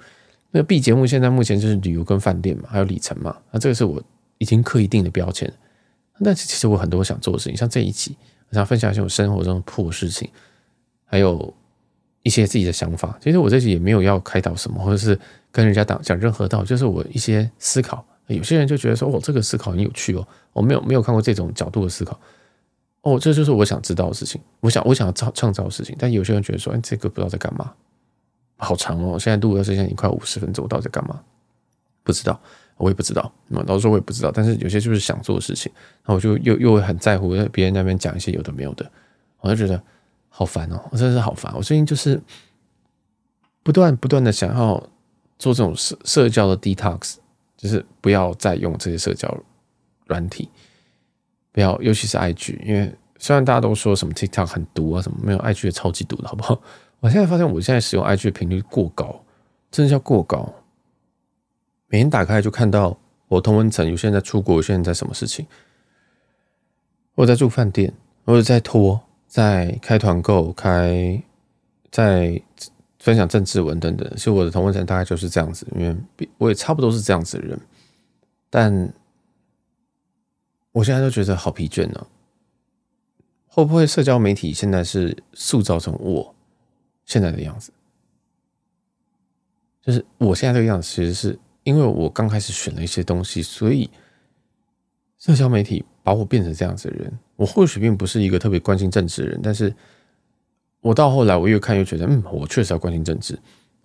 [0.52, 3.36] 那个 B 节目现在目前就是旅游跟饭店嘛，还有里程嘛。
[3.50, 4.00] 那这个是我
[4.38, 5.52] 已经刻意定的标签。
[6.22, 8.16] 但其实我很多想做的事情，像这一集，
[8.48, 10.30] 我想分享一些我生活中的破事情，
[11.04, 11.52] 还有
[12.24, 13.16] 一些自己的想法。
[13.22, 15.16] 其实我这集也没有要开导什么，或者是
[15.52, 18.04] 跟人家讲讲任何道，就是我一些思考。
[18.26, 22.18] 有些人就觉得说，哦，这个思考很有趣哦，我没有没有看过这种角度的思考，
[23.02, 25.94] 哦，这就是我想知道的事情，我想我想要创创造的事情。
[25.98, 27.70] 但有些人觉得说，哎，这个不知道在干嘛，
[28.56, 31.20] 好长哦，现在录的时间已经快五十分钟，我到底在干嘛？
[32.02, 32.40] 不知道，
[32.78, 33.30] 我也不知道。
[33.48, 34.30] 那老实说，我也不知道。
[34.32, 35.70] 但是有些就是想做的事情，
[36.02, 38.90] 然后我就又又会很在乎别人那边讲一些有的没有的，
[39.40, 39.82] 我就觉得
[40.36, 41.52] 好烦哦，我真的是好烦。
[41.56, 42.20] 我最近就是
[43.62, 44.74] 不断不断的想要
[45.38, 47.16] 做这种社社交的 detox。
[47.56, 49.32] 就是不要再用这些社交
[50.06, 50.50] 软体，
[51.50, 56.60] 不要，尤其是 IG，因为虽然大家都说什么 TikTok 很毒啊，什么没有 IG 的超级毒的，好不好？
[57.00, 59.24] 我现在发现我现在使用 IG 的频率过高，
[59.70, 60.52] 真的叫过高。
[61.86, 65.46] 每天打开就看到我同温层，有些人在出国，有些人在什么事情，
[67.14, 69.00] 我在住饭店，我在拖，
[69.34, 71.20] 在开团购，开
[71.90, 72.40] 在。
[73.00, 75.94] 分享政治文等等，其实我的同温层大概就是这样子，因为
[76.38, 77.60] 我也差不多是这样子的人，
[78.48, 78.94] 但
[80.72, 82.06] 我现在都觉得好疲倦呢。
[83.46, 86.34] 会不会社交媒体现在是塑造成我
[87.04, 87.70] 现在的样子？
[89.82, 93.90] 就是我现在这个样子，其实是因为我刚开始选了一些东西，所以
[95.18, 97.12] 社交媒体把我变成这样子的人。
[97.34, 99.74] 我或许并不是一个特别关心政治的人，但是。
[100.84, 103.34] 我到后来，我越看越觉得，嗯，我确实要关心政治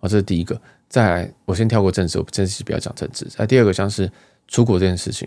[0.00, 0.60] 啊，这是第一个。
[0.86, 3.24] 再来，我先跳过政治，我真是不要讲政治。
[3.24, 4.12] 再第二个，像是
[4.48, 5.26] 出国这件事情，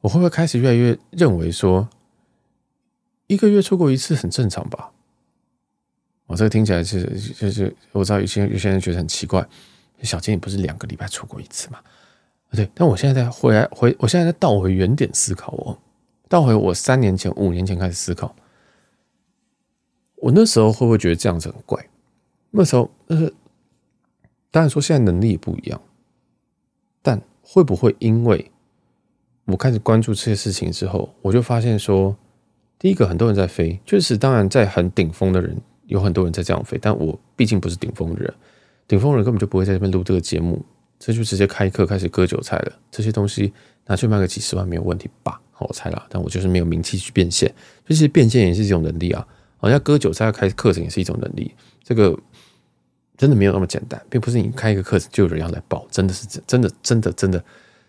[0.00, 1.86] 我会不会开始越来越认为说，
[3.26, 4.90] 一个月出国一次很正常吧？
[6.28, 7.04] 我这个听起来是
[7.38, 9.46] 就是我知道有些有些人觉得很奇怪，
[10.00, 11.78] 小金你不是两个礼拜出国一次吗？
[12.52, 15.76] 对，但我现在在回来回，我现在在倒回原点思考哦，
[16.32, 18.34] 倒回我三年前、五年前开始思考，
[20.14, 21.90] 我那时候会不会觉得这样子很怪？
[22.52, 23.34] 那时候，但是
[24.50, 25.78] 当然说现在能力也不一样，
[27.02, 28.50] 但会不会因为
[29.44, 32.16] 我开始关注这些事情之后，我就发现说，
[32.78, 35.54] 第一个很多人在飞，确实，当然在很顶峰的人
[35.84, 38.34] 有很多人在这样飞，但我毕竟不是顶峰的人，
[38.88, 40.64] 顶峰人根本就不会在这边录这个节目。
[41.04, 43.52] 这就直接开课开始割韭菜了，这些东西
[43.86, 45.40] 拿去卖个几十万没有问题吧？
[45.58, 47.52] 我猜啦，但我就是没有名气去变现，
[47.86, 49.24] 就是变现也是一种能力啊。
[49.56, 51.54] 好像割韭菜要开课程也是一种能力，
[51.84, 52.18] 这个
[53.16, 57.42] 真的没有那么简单，并不是你开一个课程就有人要来报，真的是真的真的真的。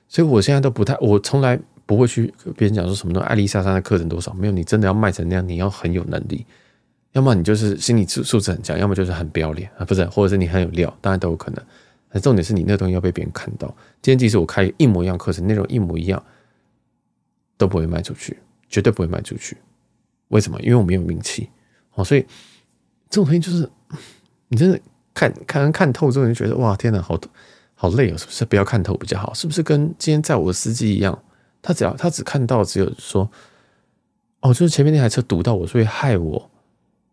[0.07, 6.45] 所以我现在都不太，我从来不会去跟别人讲说什么那艾丽莎莎的课程多少，没有，你真的要卖成那样，你要很有能力，
[7.13, 11.63] 要么你就是心理素素质很强，要么就是很不要脸啊，不是，或者是你很有料，当然都有可能。
[12.13, 13.67] 但重点是你那东西要被别人看到。
[14.03, 16.23] 今天即使我开一模一样课程，内容一模一样，
[17.57, 18.37] 都不会卖出去，
[18.69, 19.57] 绝对不会卖出去。
[20.27, 20.61] 为什么？
[20.61, 21.49] 因为我没有名气。
[21.95, 22.21] 哦，所以
[23.09, 23.67] 这种东西就是
[24.47, 24.79] 你真的
[25.11, 27.19] 看看看透之后，你就觉得哇，天哪，好
[27.73, 29.33] 好累哦，是不是不要看透比较好？
[29.33, 31.17] 是不是跟今天载我的司机一样？
[31.63, 33.27] 他只要他只看到只有说，
[34.41, 36.51] 哦，就是前面那台车堵到我，所以害我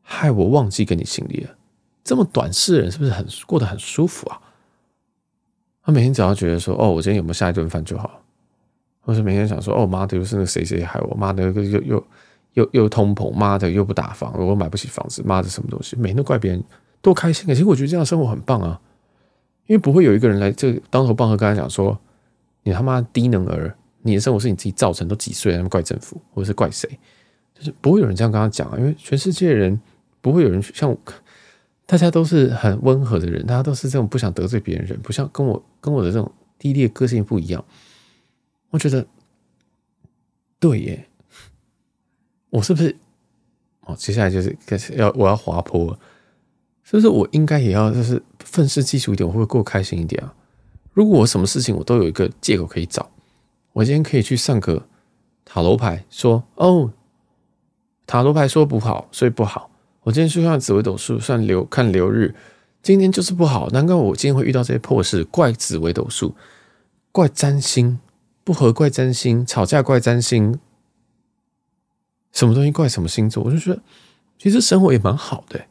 [0.02, 1.56] 害我忘记给你行李了。
[2.04, 4.40] 这么短视的人是不是很过得很舒服啊？
[5.82, 8.20] 他每天只要觉得说，哦，我今天有没有下一顿饭就好，
[9.00, 12.06] 或是每天想说，哦，妈的，又是那谁谁害我，妈的，又又
[12.52, 16.62] 又又通膨，妈的，又不打房，我买不起房子，妈的，什么东西，每天都怪别人，
[17.00, 17.54] 多开心啊！
[17.54, 18.78] 其实我觉得这样的生活很棒啊，
[19.66, 21.98] 因为不会有一个人来这当头棒喝，跟他讲说，
[22.62, 26.86] 你他妈低能儿，你的生活是你自己造成，都几岁了，他们怪政府，或者是怪谁，
[27.54, 29.80] 就是不会有人这样跟他讲啊，因为全世界人
[30.20, 30.94] 不会有人像。
[31.90, 37.64] 大家都是很温和的人，大家都是这种不想得罪别人人，不像跟我跟我的这种低劣个性不一样。
[38.70, 39.04] 我觉得
[40.60, 41.08] 对耶，
[42.50, 42.96] 我是不是？
[43.80, 45.98] 哦，接下来就是开始要我要滑坡了，
[46.84, 47.08] 是不是？
[47.08, 50.32] 我应该也要就是愤世嫉俗一点，我会不会过开心一点啊。
[50.92, 53.10] 如果我什么事情我都有一个借口可以找，
[53.72, 54.86] 我今天可以去上个
[55.44, 56.92] 塔罗牌，说哦，
[58.06, 59.69] 塔罗牌说不好，所以不好。
[60.10, 62.34] 我今天去看紫微斗数，算流看流日，
[62.82, 63.70] 今天就是不好。
[63.70, 66.34] 难怪我今天会遇到这些破事，怪紫微斗数，
[67.12, 68.00] 怪占星
[68.42, 70.58] 不合，怪占星吵架，怪占星，
[72.32, 73.44] 什么东西怪什么星座？
[73.44, 73.80] 我就觉得
[74.36, 75.64] 其实生活也蛮好的。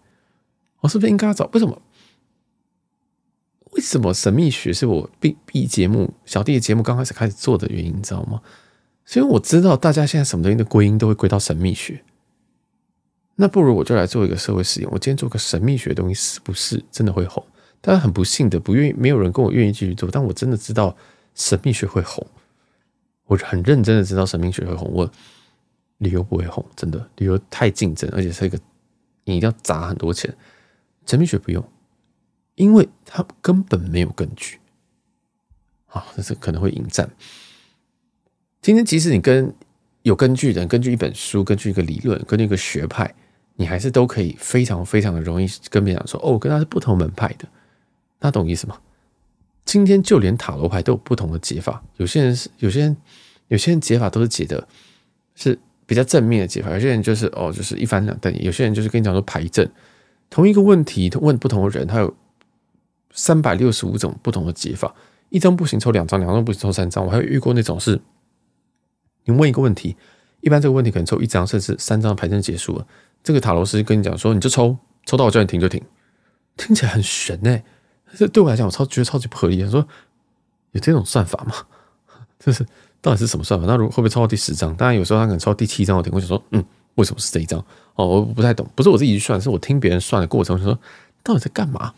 [0.80, 1.50] 我是不是应该要找？
[1.52, 1.82] 为什么？
[3.72, 8.42] 为什么神秘学是我 B B 节目小弟的节目刚开始开始做的原因，你知道吗？
[9.04, 12.06] 所以我知道大家现在什么东西的归因都会归到神秘学。
[13.42, 14.90] 那不如我就来做一个社会实验。
[14.92, 17.42] 我今天做个神秘学的东西，是不是真的会红？
[17.80, 20.12] 但是很不幸的，不愿意，没有人跟我愿意继续做。
[20.12, 20.94] 但我真的知道
[21.36, 22.28] 神秘学会红，
[23.28, 24.92] 我很认真的知道神秘学会红。
[24.92, 25.10] 我
[26.00, 28.60] 旅游不会红，真的旅游太竞争，而且是一个
[29.24, 30.36] 你一定要砸很多钱。
[31.06, 31.66] 神秘学不用，
[32.56, 34.60] 因为它根本没有根据。
[35.88, 37.10] 啊，这是可能会引战。
[38.62, 39.56] 今天即使你跟
[40.02, 43.16] 有根据的，根据一本书，根据一个理论，根据一个学派。
[43.60, 47.46] 你还是都可以非常非常的容易跟别人讲说，哦，我跟他是不同门派的，
[48.22, 48.80] 那懂意思吗？
[49.66, 52.96] 今天就连塔罗牌都有不同的解法，有些人是，有些人，
[53.50, 54.66] 有些人解法都是解的
[55.36, 59.70] 是比较正面的解法，有些人就是哦，就是一翻两瞪眼，有些人就是跟你讲说牌阵，
[60.30, 62.16] 同一个问题问不同的人，他有
[63.12, 64.96] 三百六十五种不同的解法，
[65.28, 68.00] 一张不行抽两张，两张不行抽三张，我还有遇过那种是，
[69.26, 69.98] 你问一个问题，
[70.40, 72.88] 一般这个问题可能抽一张甚至三张牌阵结束了。
[73.24, 75.82] 这个塔罗师跟你讲说，你就抽，抽到我叫你停就停，
[76.58, 77.64] 听起来很玄哎。
[78.16, 79.62] 这对我来讲，我超觉得超级不合理。
[79.62, 79.88] 他说
[80.72, 81.54] 有这种算法吗？
[82.40, 82.66] 这是
[83.02, 83.68] 到底是什么算法？
[83.68, 84.76] 那如果会不会抽到第十张？
[84.76, 86.12] 当然有时候他可能抽到第七张，我停。
[86.14, 86.64] 我想说，嗯，
[86.96, 87.64] 为什么是这一张？
[87.96, 90.58] 哦，我不太懂，不是我自己去算，是我听别人算的过程。
[90.58, 90.80] 我说
[91.22, 91.94] 到底在干嘛？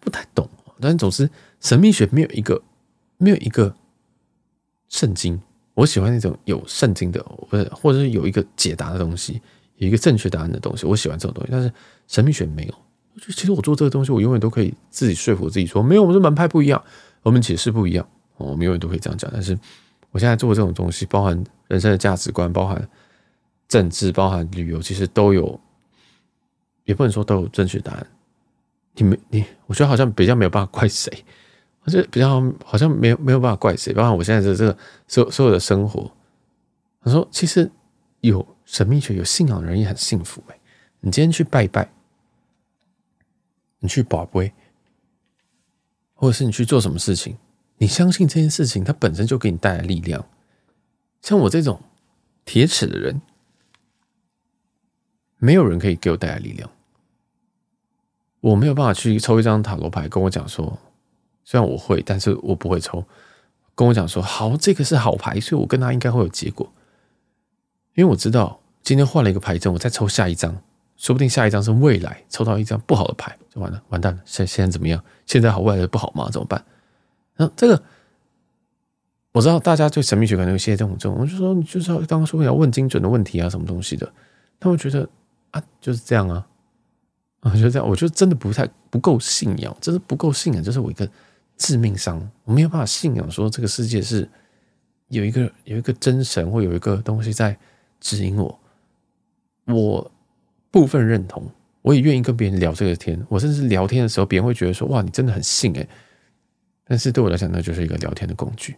[0.00, 0.48] 不太懂。
[0.80, 2.60] 但总之，神秘学没有一个
[3.18, 3.72] 没有一个
[4.88, 5.40] 圣经。
[5.74, 9.40] 我喜欢那种有圣经的，或者或者是有一个解答的东西。
[9.86, 11.72] 一个正确答案的东西，我喜欢这种东西，但是
[12.06, 12.74] 神秘学没有。
[13.20, 16.82] 就其实我做这个东西，我永远都可以自己说服自己说，没有，我们这门派不一样，
[17.22, 19.30] 我们解释不一样，我们永远都可以这样讲。
[19.32, 19.58] 但是
[20.10, 22.88] 我现在做这种东西，包含人生的价值观，包含
[23.68, 25.60] 政治，包含旅游，其实都有，
[26.84, 28.06] 也不能说都有正确答案。
[28.94, 31.12] 你没你，我觉得好像比较没有办法怪谁，
[31.84, 33.92] 我觉得比较好像没有没有办法怪谁。
[33.92, 34.76] 包含我现在的这个
[35.06, 36.10] 所所有的生活。
[37.04, 37.68] 他说：“其实
[38.30, 40.42] 有神秘学、有信仰的人也很幸福。
[40.48, 40.58] 哎，
[41.00, 41.92] 你今天去拜拜，
[43.80, 44.52] 你去保杯，
[46.14, 47.36] 或者是你去做什么事情，
[47.78, 50.24] 你相信这件事情，它本身就给你带来力量。
[51.20, 51.80] 像我这种
[52.44, 53.20] 铁齿的人，
[55.38, 56.70] 没有人可以给我带来力量。
[58.40, 60.78] 我没有办法去抽一张塔罗牌，跟我讲说，
[61.44, 63.04] 虽然我会，但是我不会抽。
[63.74, 66.72] 跟我讲说，好，这个是好牌，所以我跟他应该会有结果。”
[67.94, 70.56] 因为我知道今天换了一个牌阵，我再抽下一张，
[70.96, 74.20] 说不定下一张是未来抽到一张不好的牌，就完了，完蛋了。
[74.24, 75.02] 现现在怎么样？
[75.26, 76.30] 现在好，未来不好吗？
[76.30, 76.64] 怎么办？
[77.36, 77.82] 那这个
[79.32, 84.10] 我知道大家对神秘学可能有些这种这种，我就说你就是要刚刚说要问精准的问题啊，什么东西的。
[84.58, 85.08] 他们觉得
[85.50, 86.46] 啊，就是这样啊，
[87.40, 91.08] 啊 就这样，我觉得真的不太不够信仰，真的不够信仰，这是我一个
[91.56, 94.28] 致命伤，我没有办法信仰说这个世界是
[95.08, 97.54] 有一个有一个真神或有一个东西在。
[98.02, 98.60] 指引我，
[99.66, 100.12] 我
[100.70, 101.48] 部分认同，
[101.80, 103.24] 我也愿意跟别人聊这个天。
[103.28, 105.88] 我甚至聊天的时候，别人会觉得说：“哇，你真的很信诶。”
[106.84, 108.76] 但是对我来讲，那就是一个聊天的工具。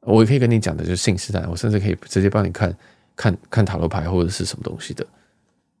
[0.00, 2.76] 我也可以跟你讲的就是信誓旦旦，我甚至可以直接帮你看
[3.14, 5.06] 看看塔罗牌或者是什么东西的，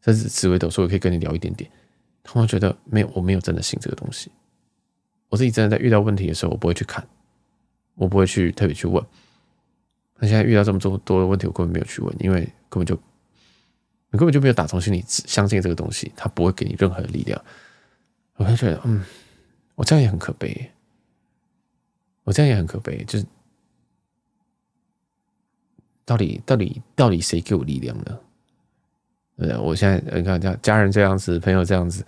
[0.00, 1.68] 甚至紫微斗数，我可以跟你聊一点点。
[2.22, 4.30] 他们觉得没有，我没有真的信这个东西。
[5.28, 7.04] 我自己真的在遇到问题的时候，我不会去看，
[7.96, 9.04] 我不会去特别去问。
[10.22, 12.94] 那现在遇到这么多多的问题，我根本没有去问，因为根本就
[14.12, 17.44] 你根本就没有打从心里相信这个东西，它不会给你任何的力量。
[18.36, 19.04] 我就觉得，嗯，
[19.74, 20.70] 我这样也很可悲，
[22.22, 23.26] 我这样也很可悲，就是
[26.04, 28.16] 到底到底到底谁给我力量呢？
[29.38, 32.06] 对，我现在你看，家家人这样子，朋友这样子，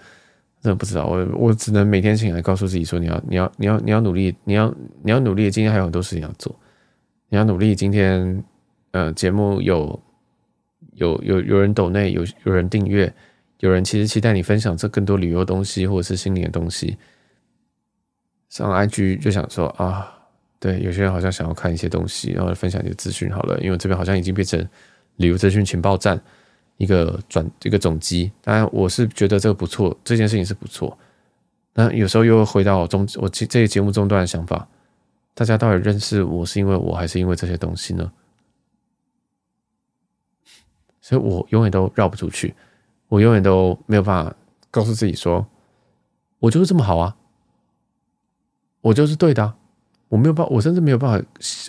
[0.63, 1.07] 真的不知道。
[1.07, 5.51] 我我只能每天醒来告诉自己说，你要你要你要你要努力，你要你要努力。
[5.51, 6.55] 今天还有很多事情要做。
[7.29, 7.75] 你要努力。
[7.75, 8.45] 今天，
[8.93, 10.01] 呃，节目有
[10.95, 13.13] 有有有人抖内，有有人订阅，
[13.59, 16.97] 有人其实期待你分享这更多旅游东西或者是心灵的东西。
[18.51, 20.17] 上 IG 就想说啊，
[20.61, 24.65] 对，有些人好像想要看一些东西，然后分享一些资讯好了，因为这边好像已经变成
[25.17, 26.21] 旅游资讯情报站
[26.77, 28.31] 一个转一个总机。
[28.43, 30.97] 当然，我是觉得这个不错，这件事情是不错。
[31.73, 34.69] 那有时候又回到中我这这个节目中段的想法。
[35.35, 38.13] 大家到底认识我是因为我还是因为这些东西呢？
[41.01, 42.55] 所以我永远都绕不出去，
[43.09, 44.35] 我永远都没有办法
[44.71, 45.47] 告诉自己说，
[46.39, 47.17] 我就是这么好啊，
[48.81, 49.55] 我就是对的，
[50.09, 51.27] 我没有办法，我甚至没有办法。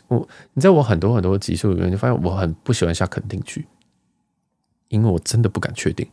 [0.07, 3.65] 我你在我很多很多集数里面，就发现我很不喜欢下肯定句，
[4.87, 6.07] 因为我真的不敢确定。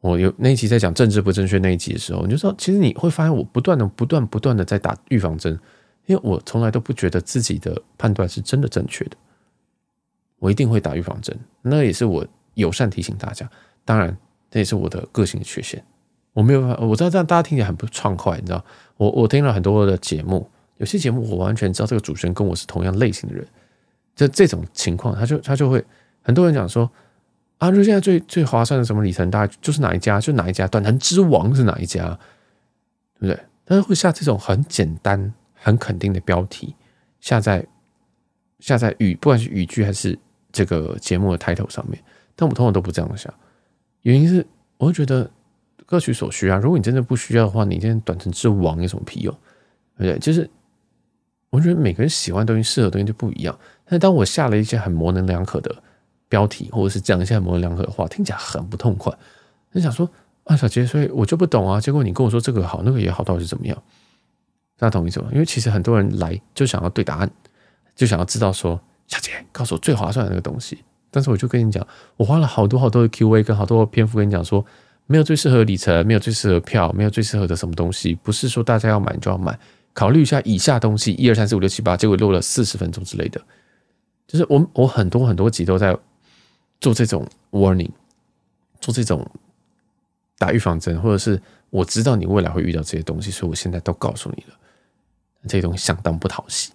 [0.00, 5.58] 我有那一集在讲政治不正确那一集的时候，你就说，其实你会发现我不断的、不断、不断的在打预防针。
[6.08, 9.16] 因为我从来都不觉得自己的判断是真的正确的，
[10.38, 11.38] 我一定会打预防针。
[11.60, 13.48] 那也是我友善提醒大家，
[13.84, 14.16] 当然
[14.50, 15.84] 这也是我的个性的缺陷。
[16.32, 18.64] 我没有办法，我知道这样大家听起来很不畅快，你知道？
[18.96, 20.48] 我我听了很多的节目，
[20.78, 23.46] 有些节目我完全知道这个主持人跟我是同样类型的人。
[24.16, 25.84] 就这种情况，他就他就会
[26.22, 26.90] 很多人讲说
[27.58, 32.18] 啊，就现在最最划算的什么里程，大概就是哪一家，就哪一家，短程之王是哪一家，
[33.20, 33.40] 对不对？
[33.64, 35.34] 但是会下这种很简单。
[35.60, 36.74] 很肯定的标题
[37.20, 37.66] 下在
[38.60, 40.18] 下在语，不管是语句还是
[40.50, 42.02] 这个节目的 title 上面，
[42.34, 43.32] 但我通常都不这样想。
[44.02, 44.46] 原因是
[44.76, 45.30] 我会觉得
[45.86, 46.56] 各取所需啊。
[46.58, 49.32] 如果你真的不需要的话，你今天短程之王有什么屁用？
[49.96, 50.18] 对不对？
[50.18, 50.48] 就是
[51.50, 53.58] 我觉得每个人喜欢东西、适合东西就不一样。
[53.84, 55.82] 但是当我下了一些很模棱两可的
[56.28, 59.12] 标题，或者是讲一些模棱两可的话，听起来很不痛快。
[59.74, 60.08] 就想说
[60.44, 61.80] 啊，小杰，所以我就不懂啊。
[61.80, 63.82] 结果你跟我说这个好，那个也好，到底是怎么样？
[64.78, 65.28] 大家懂意思吗？
[65.32, 67.30] 因为其实很多人来就想要对答案，
[67.96, 70.78] 就想要知道说，小杰告诉我最划算的那个东西。
[71.10, 71.84] 但是我就跟你讲，
[72.16, 74.64] 我花了好多好多的 Q&A 跟好多篇幅跟你讲说，
[75.06, 79.58] 没有最适合的里程，没有最适合票，没有最适合的什么东西，不是说大家要买就要买，
[79.94, 83.40] 考虑一下以下东西，一二三四五六七八，结果漏了四十分钟之类的。
[84.26, 85.96] 就是我我很多很多集都在
[86.80, 87.90] 做这种 warning，
[88.80, 89.26] 做这种
[90.36, 94.54] 打预防针，或者是我知道你未来会遇到这些东西，所以我现在都告诉你了。
[95.48, 96.70] 这些东西相当不讨喜，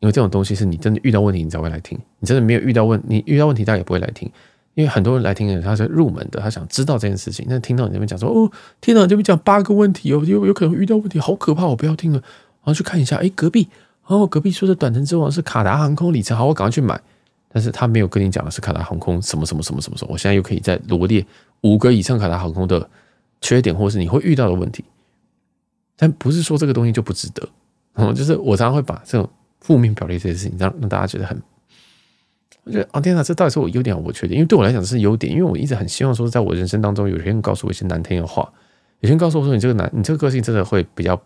[0.00, 1.98] 因为这种东西是你真的遇到问题，你才会来听。
[2.18, 4.28] 你真的没有遇到问，你遇到问题，大家也不会来听。
[4.74, 7.46] 因为很多人来听的，他是入门的，他想知道这件事情。
[7.48, 8.50] 但听到你那边讲说，哦，
[8.80, 12.18] 天哪，这边讲八个问题哦，有有可能遇到问题，好可怕，我不要听了。
[12.18, 13.68] 然后去看一下，哎，隔壁，
[14.06, 17.00] 哦，隔壁说的短程之王是卡达航空里程，好，我赶快去买。
[17.52, 20.12] 但是他没有跟你讲的是卡达航空什么什么什么什么什么。
[20.12, 21.24] 我现在又可以再罗列
[21.60, 22.90] 五个以上卡达航空的
[23.40, 24.82] 缺点，或是你会遇到的问题。
[25.96, 27.48] 但不是说这个东西就不值得。
[27.94, 29.28] 嗯，就是我常常会把这种
[29.60, 31.40] 负面表列这些事情，让让大家觉得很
[32.64, 34.38] 我觉得哦天哪，这到底是我优点还是我缺点？
[34.38, 38.50] 因为对我来讲是优点，因为我一直很希望说，在我人生当中，有些人告诉我一些难听的话，
[39.00, 41.20] 有些人告诉我说，你这个难，你这个个性真的会比较，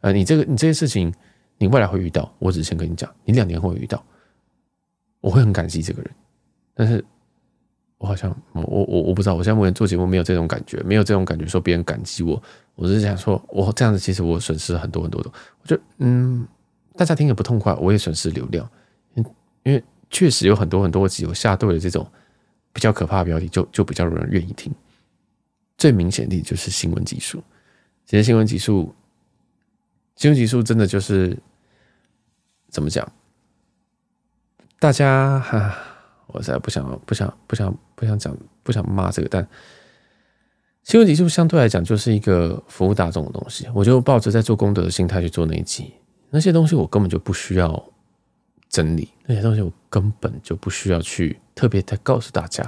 [0.00, 1.12] 呃，你这个你这些事情，
[1.58, 2.34] 你未来会遇到。
[2.40, 4.04] 我只是先跟你讲，你两年后会遇到，
[5.20, 6.10] 我会很感激这个人。
[6.74, 7.04] 但是
[8.02, 12.42] 我好像我我我不知道，我现在目前做节目没有这种感觉，没有这种感觉说别人感激我。
[12.74, 15.30] 我是想说，我这样子其实我损失了很多很多的，
[15.62, 16.44] 我觉得嗯，
[16.96, 18.68] 大家听得不痛快，我也损失流量，
[19.14, 19.82] 因为。
[20.14, 22.06] 确实有很多很多集有下对的这种
[22.70, 24.70] 比较可怕的标题就，就比较有人愿意听。
[25.78, 27.42] 最明显的就是新闻集数，
[28.04, 28.94] 其实新闻集数，
[30.14, 31.34] 新闻集数真的就是
[32.68, 33.10] 怎么讲？
[34.78, 35.74] 大家哈，
[36.32, 39.46] 我实在不想不想不想不想讲不想骂这个，但
[40.82, 43.66] 新闻集数相对来讲就是一个服务大众的东西。
[43.74, 45.92] 我就抱着在做功德的心态去做那一集，
[46.30, 47.88] 那些东西我根本就不需要。
[48.72, 52.62] 整理那些东西，我根本就不需要去特别的告诉大家，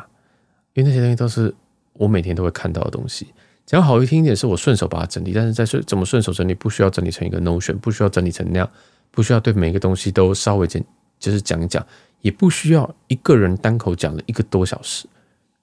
[0.74, 1.54] 因为那些东西都是
[1.94, 3.28] 我每天都会看到的东西。
[3.64, 8.70] 讲好听一点，是我顺手把它整理，但是在顺怎么顺手整理，不需要整理成一个 Notion，不需要整理成那样，
[9.10, 10.84] 不需要对每一个东西都稍微简
[11.18, 11.82] 就是讲一讲，
[12.24, 15.06] 也不需要一个人单口讲了一个多小时，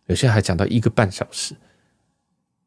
[0.06, 1.56] 有些还讲到一个半小时，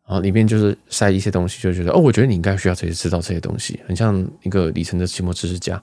[0.04, 5.80] 然后里面就是塞一些东西，就觉得哦，我觉得你应该需要这些知道这些东西，很像一个里程的期末知识家。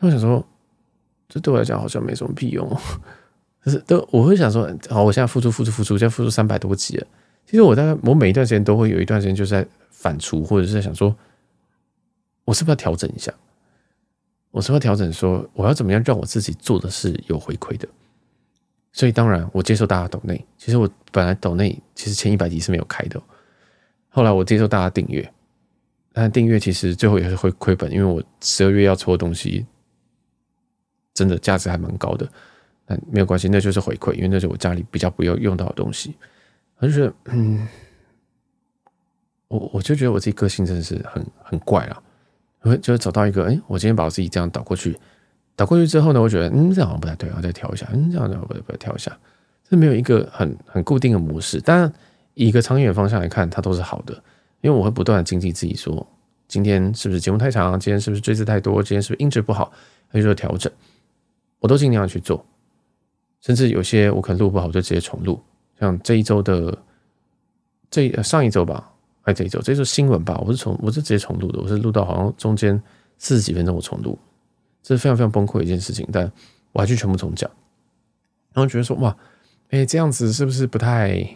[0.00, 0.46] 我想说，
[1.26, 2.68] 这对我来讲好像没什么屁用。
[3.64, 7.06] 可是都我会想说，好，我现在付出付出付出，现在付出三百多集了。
[7.46, 11.16] 其实我大概我每一段时间都会有一段时间就是在反刍，或者是在想说，
[12.44, 13.32] 我是不是要调整一下？
[14.50, 17.88] 我是不是要调整说，我要怎么样让我自己做的是有回馈的？
[18.92, 20.44] 所以当然我接受大家抖内。
[20.56, 23.22] 其实我本来抖内其实前一百集是没有开的，
[24.08, 25.32] 后来我接受大家订阅，
[26.12, 29.66] 但订阅其实最后也是会亏本，因为我十二月要抽的东西。
[31.14, 32.30] 真的价值还蛮高的，
[32.86, 36.14] 但没有关系，那就是回馈，因为那是我家里比较不要用到的东西。
[36.76, 37.66] 我就觉得，嗯，
[39.48, 42.00] 我我就觉得我自己个性真的是很很怪啊。
[42.60, 44.98] 会就是走到一个，哎，我今天把我自己这样导过去，
[45.54, 49.16] 导过去之后呢，我觉得，嗯，这样好像不太对，我再调一下，嗯，这样这样不不调一下，
[49.68, 51.60] 这没有一个很很固定的模式。
[51.60, 51.92] 当然，
[52.34, 54.14] 以一个长远方向来看，它都是好的，
[54.60, 56.06] 因为我会不断的精进自己，说
[56.46, 59.70] 今天是不是节目太长，今天是不是追字太多，今天是不是音质不好，
[60.10, 60.72] 那就做调整。
[61.60, 62.44] 我都尽量去做，
[63.40, 65.40] 甚至有些我可能录不好，我就直接重录。
[65.78, 66.76] 像这一周的
[67.90, 68.92] 这上一周吧，
[69.32, 72.80] 这一周，这是新闻吧，我是从我是直接重录的，我是录到好像中间
[73.18, 74.18] 四十几分钟我重录，
[74.82, 76.30] 这是非常非常崩溃的一件事情，但
[76.72, 77.50] 我还去全部重讲，
[78.52, 79.16] 然后觉得说哇，
[79.70, 81.28] 哎，这样子是不是不太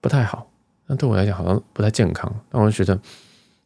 [0.00, 0.50] 不太好？
[0.86, 2.30] 那对我来讲好像不太健康。
[2.50, 3.00] 但我就觉得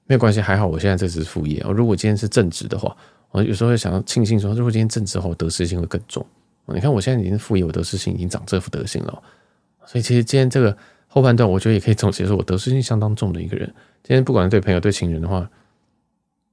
[0.07, 1.65] 没有关系，还好我现在这只是副业。
[1.75, 2.97] 如果今天是正职的话。
[3.31, 6.25] 我有时候会想要庆幸说，如果今天正职后得失心会更重。
[6.65, 9.23] 你看我现在已经副业，我得失心已经长这副德行了。
[9.85, 10.75] 所以其实今天这个
[11.19, 13.67] 后半段，我觉得也可以总结说，我得失心相当重的一个人。
[14.05, 15.51] 今天不管是对朋友对情人的话，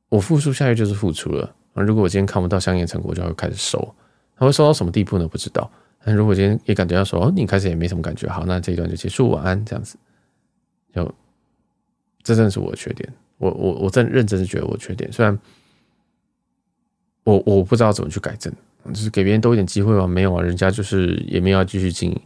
[0.09, 1.55] 我付出下去就是付出了。
[1.73, 3.95] 如果我今天看不到相应成果，就要开始收。
[4.35, 5.27] 他会收到什么地步呢？
[5.27, 5.69] 不知道。
[6.03, 9.97] 但如果今天也感觉到说，哦，你开始也没什么感觉，好，那这一段就结束，晚安，这样子。
[10.93, 11.13] 就
[12.23, 13.07] 这正是我的缺点。
[13.37, 15.37] 我我我真认真是觉得我缺点，虽然。
[17.23, 18.53] 我我不知道怎么去改正，
[18.85, 20.05] 就是给别人多一点机会吧？
[20.05, 22.21] 没有啊，人家就是也没有要继续经营，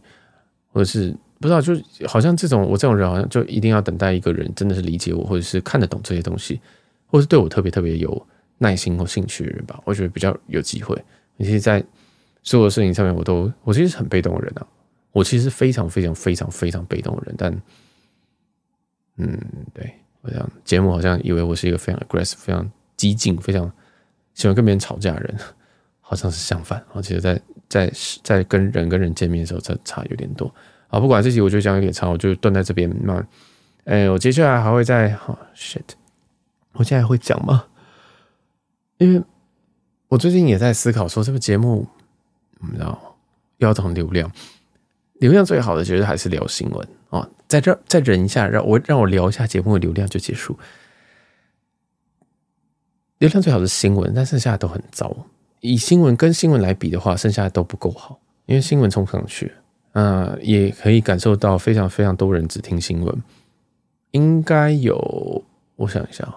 [0.72, 1.74] 或者是不知道，就
[2.06, 6.60] 好像这种我这种人，好像就一定要等待一个人真的是理解我，或者是看得懂这些东西，
[7.06, 8.26] 或者是对我特别特别有
[8.58, 9.80] 耐心或兴趣的人吧。
[9.84, 10.94] 我觉得比较有机会。
[11.38, 11.82] 其实，在
[12.42, 14.66] 所有的事情上面，我都我其实是很被动的人啊。
[15.12, 17.62] 我其实是非常非常非常非常被动的人，但
[19.16, 19.38] 嗯，
[19.72, 23.72] 对，我想节目好像以为我是一个非常 aggressive、非常激进、非常。
[24.32, 25.36] 喜欢跟别人吵架的人，
[26.00, 26.82] 好像是相反。
[26.92, 27.38] 我其实，在
[27.68, 30.50] 在在跟人跟人见面的时候，这差有点多。
[30.90, 32.94] 啊，不管这集我就讲有点长，我就断在这边。
[33.04, 33.24] 那，
[33.84, 35.80] 哎，我接下来还会再，哦，shit，
[36.72, 37.64] 我现在还会讲吗？
[38.98, 39.22] 因为
[40.08, 41.86] 我最近也在思考说，这个节目，
[42.60, 43.16] 你知道，
[43.58, 44.30] 要涨流量，
[45.14, 47.26] 流量最好的其实还是聊新闻啊。
[47.48, 50.58] 在这再忍一下，让我让我聊一下节目的流量就结束。
[53.18, 55.14] 流量最好是新闻，但剩下的都很糟。
[55.60, 59.52] 以新闻跟新闻来比的话，剩下的都不够好，因为新闻冲不上去，
[59.92, 63.22] 呃，也可以感受到非常非常多人只听新闻，
[64.12, 65.44] 应该有，
[65.76, 66.32] 我想一下，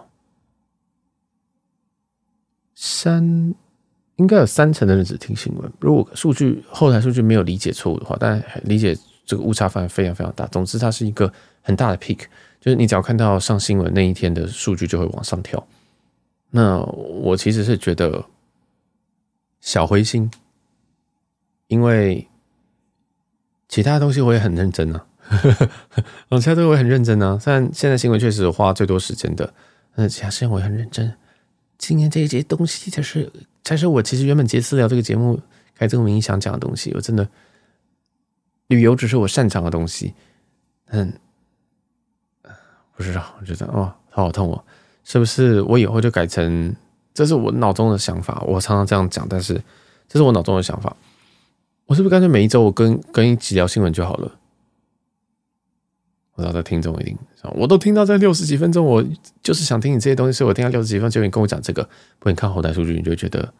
[2.73, 3.53] 三，
[4.15, 5.71] 应该有三成的人只听新闻。
[5.79, 10.47] 如果数据后台数据没有理解错误的话，但理解这个误差范围非常非常大。
[10.47, 11.31] 总之，它是一个
[11.61, 12.25] 很大的 peak，
[12.59, 15.63] 就是你只要看到上新闻那一天的数据就会往上跳。
[16.49, 18.25] 那我其实是觉得
[19.61, 20.29] 小灰心，
[21.67, 22.27] 因为
[23.73, 25.03] 其他东西我也很认真啊，
[26.39, 27.39] 其他东西我也很认真啊。
[27.39, 29.51] 虽然现在新闻确实花最多时间的，
[29.95, 31.11] 但其他事情我也很认真。
[31.79, 35.41] 今年这一节东西才是才是我其实原本节私聊这个节目
[35.75, 36.91] 开这个名义想讲的东西。
[36.93, 37.27] 我真的
[38.67, 40.13] 旅游只是我擅长的东西，
[40.89, 41.11] 嗯，
[42.95, 44.63] 不知道，我觉得哦，头好痛哦，
[45.03, 46.75] 是不是我以后就改成？
[47.15, 49.59] 这是我脑中的想法，我常常这样讲，但是
[50.07, 50.95] 这是我脑中的想法。
[51.85, 54.39] 我是不是干脆每一周我跟跟一起聊新闻就好了？
[56.35, 57.17] 我知道听众一定，
[57.55, 59.03] 我都听到这六十几分钟，我
[59.43, 63.53] 就是想听你这些东西，所以我听到六十几分钟，就你跟我讲这个，不你看后台数据，你就觉得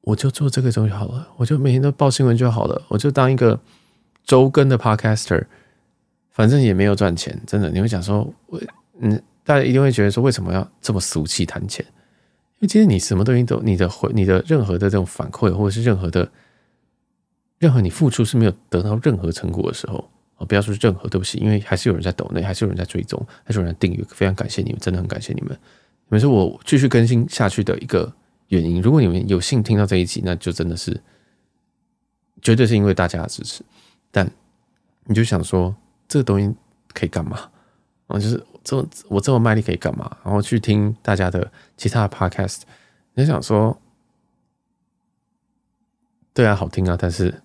[0.00, 3.60] 我就做这个东西好了，我就每天都报新闻就好了，我就当一个
[4.24, 5.44] 周更的 podcaster，
[6.30, 7.68] 反正也没有赚钱，真的。
[7.70, 8.58] 你会讲说，我
[9.00, 11.84] 嗯，大家一定会觉得说，为什么要这么俗气谈钱？
[12.60, 16.30] 因为其实你什么东西都，你的回，你的任何的这种反馈，或者是任何的，
[17.62, 28.12] 任何你付出是没有得到任何成果的时候，啊，不要说任何，对不起，因为还是有人在抖内，还是有人在追踪，还是有人在订阅，非常感谢你们，真的很感谢你们，你们是我继续更新下去的一个
[28.48, 28.82] 原因。
[28.82, 31.00] 如果你们有幸听到这一集，那就真的是
[32.40, 33.62] 绝对是因为大家的支持。
[34.10, 34.28] 但
[35.04, 35.72] 你就想说，
[36.08, 36.52] 这个东西
[36.92, 37.48] 可以干嘛？
[38.08, 38.44] 啊，就是。
[38.64, 40.18] 这么我这么卖力可以干嘛？
[40.22, 42.60] 然后去听大家的其他的 podcast，
[43.14, 43.76] 你想说，
[46.32, 47.42] 对啊，好听啊，但是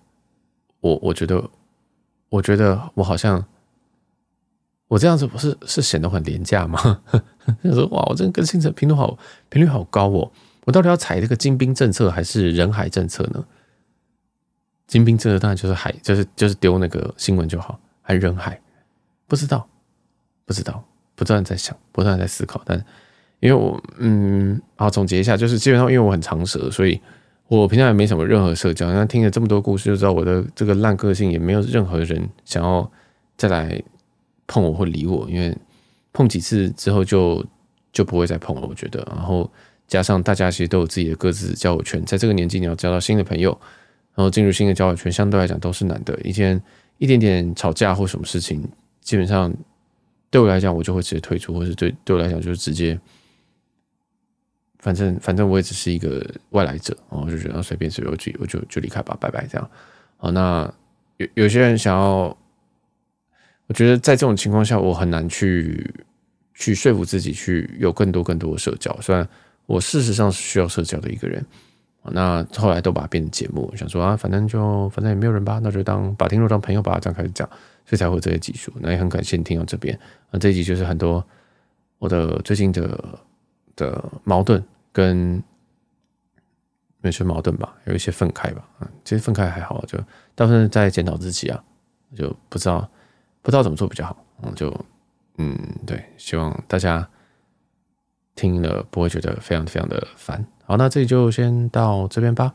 [0.80, 1.50] 我我觉得，
[2.28, 3.44] 我觉得我好像，
[4.88, 7.02] 我这样子不是是显得很廉价吗？
[7.62, 9.18] 就说哇，我这个更新的频率好
[9.48, 10.30] 频率好高哦，
[10.64, 13.44] 我到底要踩这个精兵政策还是人海政策呢？
[14.86, 18.60] 精兵政策当然就是海，就是就是丢那个新闻就好，还人海？
[19.26, 19.68] 不知道，
[20.44, 20.84] 不知道。
[21.14, 22.78] 不断在想，不断在思考，但
[23.40, 27.00] 因为我嗯，好总结一下，就是基本上因为我很长舌，所以
[27.48, 28.92] 我平常也没什么任何社交。
[28.92, 32.88] 那听了这么多故事，就知道我的这个烂个性也没有任何人想要
[33.36, 33.82] 再来
[34.46, 35.56] 碰我或理我，因为
[36.12, 37.44] 碰几次之后就
[37.92, 38.66] 就不会再碰了。
[38.68, 39.50] 我觉得，然后
[39.86, 43.50] 加上大家其实都有自己的各自交友圈，在这个年纪你要交到新的朋友，
[44.14, 46.18] 然后进入新的交友圈，相对来讲都是难的。
[46.22, 46.60] 一天
[46.98, 48.62] 一点点吵架或什么事情，
[49.00, 49.52] 基本上。
[50.30, 53.00] 对我来讲，我就会直接退出，或是对对我来讲，就是直接，
[54.78, 59.70] 反正反正我也只是一个外来者，我就觉得随便随便我就我就就离开吧，拜拜这样。
[60.16, 60.72] 好，那
[61.16, 62.36] 有有些人想要，
[63.66, 65.92] 我觉得在这种情况下，我很难去
[66.54, 68.96] 去说服自己去有更多更多的社交。
[69.00, 69.28] 虽然
[69.66, 71.44] 我事实上是需要社交的一个人，
[72.02, 77.48] 那后来都把它变成节目，想说啊，反正就反正也没有人吧，那就当把听众当朋友吧，这样开始讲。
[77.88, 79.98] 所以才会这些技术，那也很感谢你听到这边。
[80.30, 81.26] 那这一集就是很多
[81.98, 83.18] 我的最近的
[83.78, 84.62] 的矛盾
[84.92, 85.42] 跟
[87.00, 88.68] 没些矛盾吧，有一些分开吧。
[88.80, 89.96] 嗯，其实分开还好，就
[90.34, 91.62] 大部分在检讨自己啊，
[92.14, 92.86] 就不知道
[93.40, 94.16] 不知道怎么做比较好。
[94.42, 94.84] 嗯，就
[95.36, 95.56] 嗯，
[95.86, 97.08] 对，希望大家
[98.34, 100.44] 听了不会觉得非常非常的烦。
[100.64, 102.54] 好，那这里就先到这边吧。